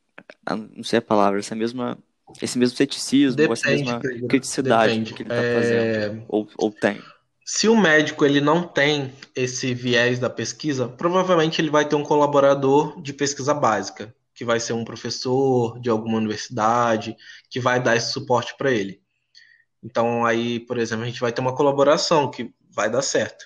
não 0.76 0.84
sei 0.84 1.00
a 1.00 1.02
palavra, 1.02 1.39
essa 1.39 1.56
mesma. 1.56 1.98
Esse 2.41 2.58
mesmo 2.58 2.76
ceticismo, 2.76 3.38
Depende, 3.38 3.54
essa 3.54 3.69
mesma 3.69 4.00
criticidade 4.28 5.00
depende. 5.00 5.13
que 5.13 5.24
ele 5.24 5.30
está 5.30 5.43
É, 5.43 5.54
fazendo. 5.54 6.26
Ou, 6.28 6.48
ou 6.58 6.71
tem. 6.71 7.02
Se 7.47 7.69
o 7.69 7.77
médico 7.77 8.25
ele 8.25 8.41
não 8.41 8.67
tem 8.67 9.13
esse 9.36 9.71
viés 9.75 10.17
da 10.17 10.31
pesquisa, 10.31 10.89
provavelmente 10.89 11.62
ele 11.62 11.69
vai 11.69 11.88
ter 11.88 11.95
um 11.95 12.01
colaborador 12.01 12.99
de 12.99 13.13
pesquisa 13.13 13.53
básica, 13.53 14.15
que 14.34 14.43
vai 14.43 14.60
ser 14.60 14.73
um 14.73 14.84
professor 14.84 15.79
de 15.79 15.88
alguma 15.88 16.17
universidade, 16.17 17.15
que 17.47 17.60
vai 17.60 17.79
dar 17.81 17.95
esse 17.95 18.12
suporte 18.12 18.58
para 18.58 18.71
ele. 18.71 18.99
Então 19.84 20.25
aí, 20.25 20.60
por 20.62 20.79
exemplo, 20.79 21.03
a 21.03 21.08
gente 21.08 21.21
vai 21.21 21.31
ter 21.31 21.41
uma 21.41 21.55
colaboração 21.55 22.31
que 22.31 22.51
vai 22.71 22.89
dar 22.89 23.03
certo. 23.03 23.45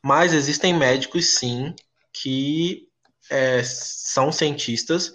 Mas 0.00 0.32
existem 0.32 0.72
médicos 0.72 1.34
sim 1.34 1.74
que 2.12 2.88
é, 3.28 3.64
são 3.64 4.30
cientistas 4.30 5.12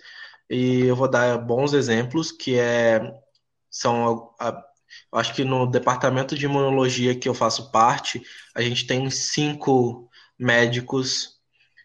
e 0.49 0.81
eu 0.81 0.95
vou 0.95 1.09
dar 1.09 1.37
bons 1.37 1.71
exemplos 1.71 2.33
que 2.33 2.59
é 2.59 2.99
são 3.71 4.35
a, 4.39 4.61
acho 5.13 5.33
que 5.33 5.43
no 5.43 5.65
departamento 5.65 6.35
de 6.35 6.45
imunologia 6.45 7.15
que 7.15 7.27
eu 7.29 7.33
faço 7.33 7.71
parte, 7.71 8.21
a 8.55 8.61
gente 8.61 8.85
tem 8.87 9.09
cinco 9.09 10.09
médicos. 10.37 11.39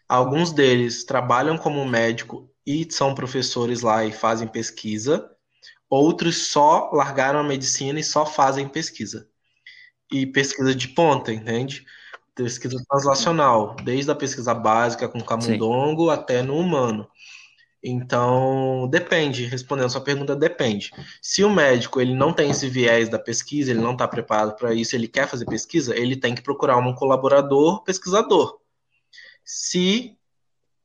Alguns 0.08 0.52
deles 0.52 1.04
trabalham 1.04 1.56
como 1.58 1.84
médico 1.86 2.50
e 2.66 2.86
são 2.90 3.14
professores 3.14 3.82
lá 3.82 4.04
e 4.04 4.12
fazem 4.12 4.48
pesquisa. 4.48 5.30
Outros 5.88 6.48
só 6.48 6.90
largaram 6.92 7.40
a 7.40 7.44
medicina 7.44 8.00
e 8.00 8.04
só 8.04 8.26
fazem 8.26 8.68
pesquisa. 8.68 9.28
E 10.12 10.26
pesquisa 10.26 10.74
de 10.74 10.88
ponta, 10.88 11.32
entende? 11.32 11.84
Pesquisa 12.34 12.82
translacional, 12.88 13.76
desde 13.76 14.10
a 14.10 14.14
pesquisa 14.14 14.54
básica 14.54 15.08
com 15.08 15.20
camundongo 15.22 16.10
até 16.10 16.42
no 16.42 16.56
humano. 16.58 17.08
Então, 17.86 18.88
depende, 18.88 19.44
respondendo 19.44 19.84
a 19.86 19.90
sua 19.90 20.00
pergunta, 20.00 20.34
depende. 20.34 20.90
Se 21.20 21.44
o 21.44 21.50
médico 21.50 22.00
ele 22.00 22.14
não 22.14 22.32
tem 22.32 22.50
esse 22.50 22.66
viés 22.66 23.10
da 23.10 23.18
pesquisa, 23.18 23.70
ele 23.70 23.80
não 23.80 23.92
está 23.92 24.08
preparado 24.08 24.56
para 24.56 24.72
isso, 24.72 24.96
ele 24.96 25.06
quer 25.06 25.28
fazer 25.28 25.44
pesquisa, 25.44 25.94
ele 25.94 26.16
tem 26.16 26.34
que 26.34 26.40
procurar 26.40 26.78
um 26.78 26.94
colaborador 26.94 27.84
pesquisador. 27.84 28.58
Se 29.44 30.16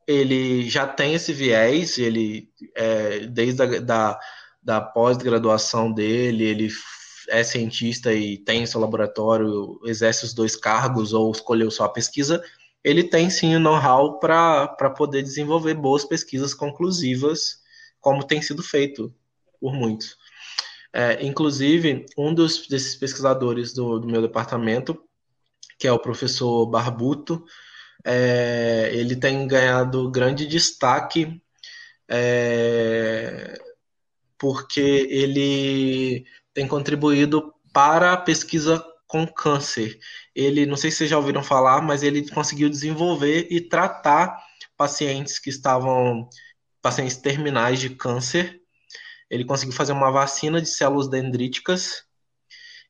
ele 0.06 0.68
já 0.68 0.86
tem 0.86 1.14
esse 1.14 1.32
viés, 1.32 1.96
ele 1.96 2.50
é, 2.76 3.20
desde 3.20 3.62
a 3.62 3.80
da, 3.80 4.20
da 4.62 4.80
pós-graduação 4.82 5.90
dele, 5.90 6.44
ele 6.44 6.68
é 7.30 7.42
cientista 7.42 8.12
e 8.12 8.36
tem 8.36 8.66
seu 8.66 8.78
laboratório, 8.78 9.80
exerce 9.86 10.26
os 10.26 10.34
dois 10.34 10.54
cargos 10.54 11.14
ou 11.14 11.30
escolheu 11.32 11.70
só 11.70 11.84
a 11.84 11.88
pesquisa, 11.88 12.42
ele 12.82 13.04
tem 13.04 13.28
sim 13.30 13.54
o 13.54 13.60
know-how 13.60 14.18
para 14.18 14.90
poder 14.96 15.22
desenvolver 15.22 15.74
boas 15.74 16.04
pesquisas 16.04 16.54
conclusivas, 16.54 17.60
como 18.00 18.26
tem 18.26 18.40
sido 18.40 18.62
feito 18.62 19.14
por 19.60 19.72
muitos. 19.74 20.16
É, 20.92 21.24
inclusive, 21.24 22.06
um 22.16 22.34
dos, 22.34 22.66
desses 22.66 22.96
pesquisadores 22.96 23.72
do, 23.72 24.00
do, 24.00 24.08
meu 24.08 24.22
departamento, 24.22 25.00
que 25.78 25.86
é 25.86 25.92
o 25.92 25.98
professor 25.98 26.66
Barbuto, 26.66 27.44
é, 28.04 28.90
ele 28.92 29.14
tem 29.14 29.46
ganhado 29.46 30.10
grande 30.10 30.46
destaque 30.46 31.40
é, 32.08 33.60
porque 34.38 34.80
ele 34.80 36.24
tem 36.52 36.66
contribuído 36.66 37.54
para 37.72 38.14
a 38.14 38.16
pesquisa 38.16 38.82
com 39.06 39.26
câncer. 39.26 39.98
Ele, 40.34 40.66
não 40.66 40.76
sei 40.76 40.90
se 40.90 40.98
vocês 40.98 41.10
já 41.10 41.16
ouviram 41.18 41.42
falar, 41.42 41.82
mas 41.82 42.02
ele 42.02 42.28
conseguiu 42.30 42.68
desenvolver 42.68 43.48
e 43.50 43.60
tratar 43.60 44.36
pacientes 44.76 45.38
que 45.38 45.50
estavam 45.50 46.28
pacientes 46.80 47.16
terminais 47.16 47.80
de 47.80 47.90
câncer. 47.90 48.60
Ele 49.28 49.44
conseguiu 49.44 49.74
fazer 49.74 49.92
uma 49.92 50.10
vacina 50.10 50.60
de 50.60 50.68
células 50.68 51.08
dendríticas 51.08 52.04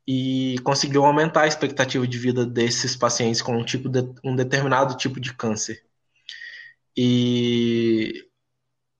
e 0.06 0.56
conseguiu 0.64 1.04
aumentar 1.04 1.42
a 1.42 1.46
expectativa 1.46 2.06
de 2.06 2.18
vida 2.18 2.44
desses 2.46 2.96
pacientes 2.96 3.42
com 3.42 3.56
um, 3.56 3.64
tipo 3.64 3.88
de, 3.88 4.00
um 4.24 4.34
determinado 4.34 4.96
tipo 4.96 5.20
de 5.20 5.34
câncer. 5.34 5.84
E 6.96 8.26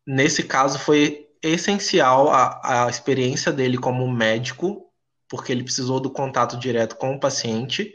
nesse 0.06 0.42
caso 0.42 0.78
foi 0.78 1.28
essencial 1.42 2.30
a, 2.30 2.84
a 2.86 2.90
experiência 2.90 3.52
dele 3.52 3.78
como 3.78 4.10
médico 4.10 4.90
porque 5.30 5.52
ele 5.52 5.62
precisou 5.62 6.00
do 6.00 6.10
contato 6.10 6.58
direto 6.58 6.96
com 6.96 7.14
o 7.14 7.20
paciente 7.20 7.94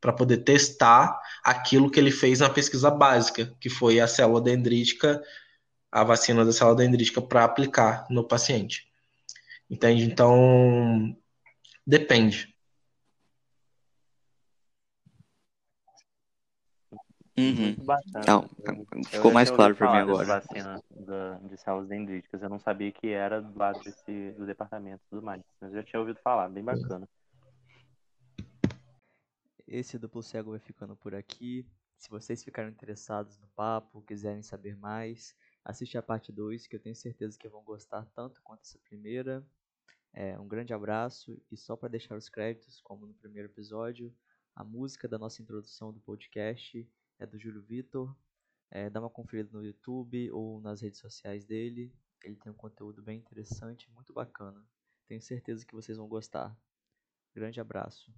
para 0.00 0.12
poder 0.12 0.38
testar 0.38 1.20
aquilo 1.44 1.90
que 1.90 1.98
ele 1.98 2.10
fez 2.10 2.40
na 2.40 2.48
pesquisa 2.50 2.90
básica, 2.90 3.54
que 3.60 3.68
foi 3.68 4.00
a 4.00 4.06
célula 4.06 4.40
dendrítica, 4.40 5.22
a 5.90 6.04
vacina 6.04 6.44
da 6.44 6.52
célula 6.52 6.76
dendrítica 6.76 7.20
para 7.20 7.44
aplicar 7.44 8.06
no 8.10 8.22
paciente. 8.26 8.86
Entende? 9.70 10.04
Então, 10.04 11.16
depende. 11.86 12.54
Uhum. 17.38 17.76
Não, 18.26 18.48
ficou 19.06 19.32
mais 19.32 19.48
claro 19.48 19.76
para 19.76 19.92
mim 19.92 19.98
agora. 19.98 20.26
vacina 20.26 20.82
da- 20.90 21.38
de 21.38 21.56
células 21.56 21.88
dendríticas. 21.88 22.42
Eu 22.42 22.48
não 22.48 22.58
sabia 22.58 22.90
que 22.90 23.08
era 23.08 23.40
do 23.40 23.56
lado 23.56 23.78
desse, 23.84 24.32
do 24.32 24.44
departamento 24.44 25.00
e 25.06 25.10
tudo 25.10 25.22
mais. 25.22 25.40
Mas 25.60 25.70
eu 25.72 25.76
já 25.76 25.84
tinha 25.84 26.00
ouvido 26.00 26.18
falar, 26.22 26.48
bem 26.48 26.64
bacana. 26.64 27.08
Esse 29.70 29.98
duplo 29.98 30.22
cego 30.22 30.52
vai 30.52 30.60
ficando 30.60 30.96
por 30.96 31.14
aqui. 31.14 31.68
Se 31.98 32.08
vocês 32.08 32.42
ficaram 32.42 32.70
interessados 32.70 33.38
no 33.38 33.46
papo, 33.48 34.00
quiserem 34.00 34.42
saber 34.42 34.74
mais, 34.74 35.36
assiste 35.62 35.98
a 35.98 36.02
parte 36.02 36.32
2, 36.32 36.66
que 36.66 36.76
eu 36.76 36.80
tenho 36.80 36.96
certeza 36.96 37.38
que 37.38 37.48
vão 37.50 37.62
gostar 37.62 38.06
tanto 38.14 38.40
quanto 38.42 38.62
essa 38.62 38.78
primeira. 38.78 39.46
É, 40.14 40.38
um 40.40 40.48
grande 40.48 40.72
abraço 40.72 41.38
e 41.50 41.56
só 41.56 41.76
para 41.76 41.90
deixar 41.90 42.16
os 42.16 42.30
créditos, 42.30 42.80
como 42.80 43.06
no 43.06 43.12
primeiro 43.12 43.48
episódio, 43.48 44.14
a 44.54 44.64
música 44.64 45.06
da 45.06 45.18
nossa 45.18 45.42
introdução 45.42 45.92
do 45.92 46.00
podcast 46.00 46.90
é 47.18 47.26
do 47.26 47.38
Júlio 47.38 47.60
Vitor. 47.60 48.16
É, 48.70 48.88
dá 48.88 49.00
uma 49.00 49.10
conferida 49.10 49.50
no 49.52 49.62
YouTube 49.62 50.30
ou 50.30 50.62
nas 50.62 50.80
redes 50.80 50.98
sociais 50.98 51.44
dele. 51.44 51.92
Ele 52.24 52.36
tem 52.36 52.50
um 52.50 52.56
conteúdo 52.56 53.02
bem 53.02 53.18
interessante, 53.18 53.90
muito 53.92 54.14
bacana. 54.14 54.66
Tenho 55.06 55.20
certeza 55.20 55.66
que 55.66 55.74
vocês 55.74 55.98
vão 55.98 56.08
gostar. 56.08 56.58
Grande 57.34 57.60
abraço. 57.60 58.10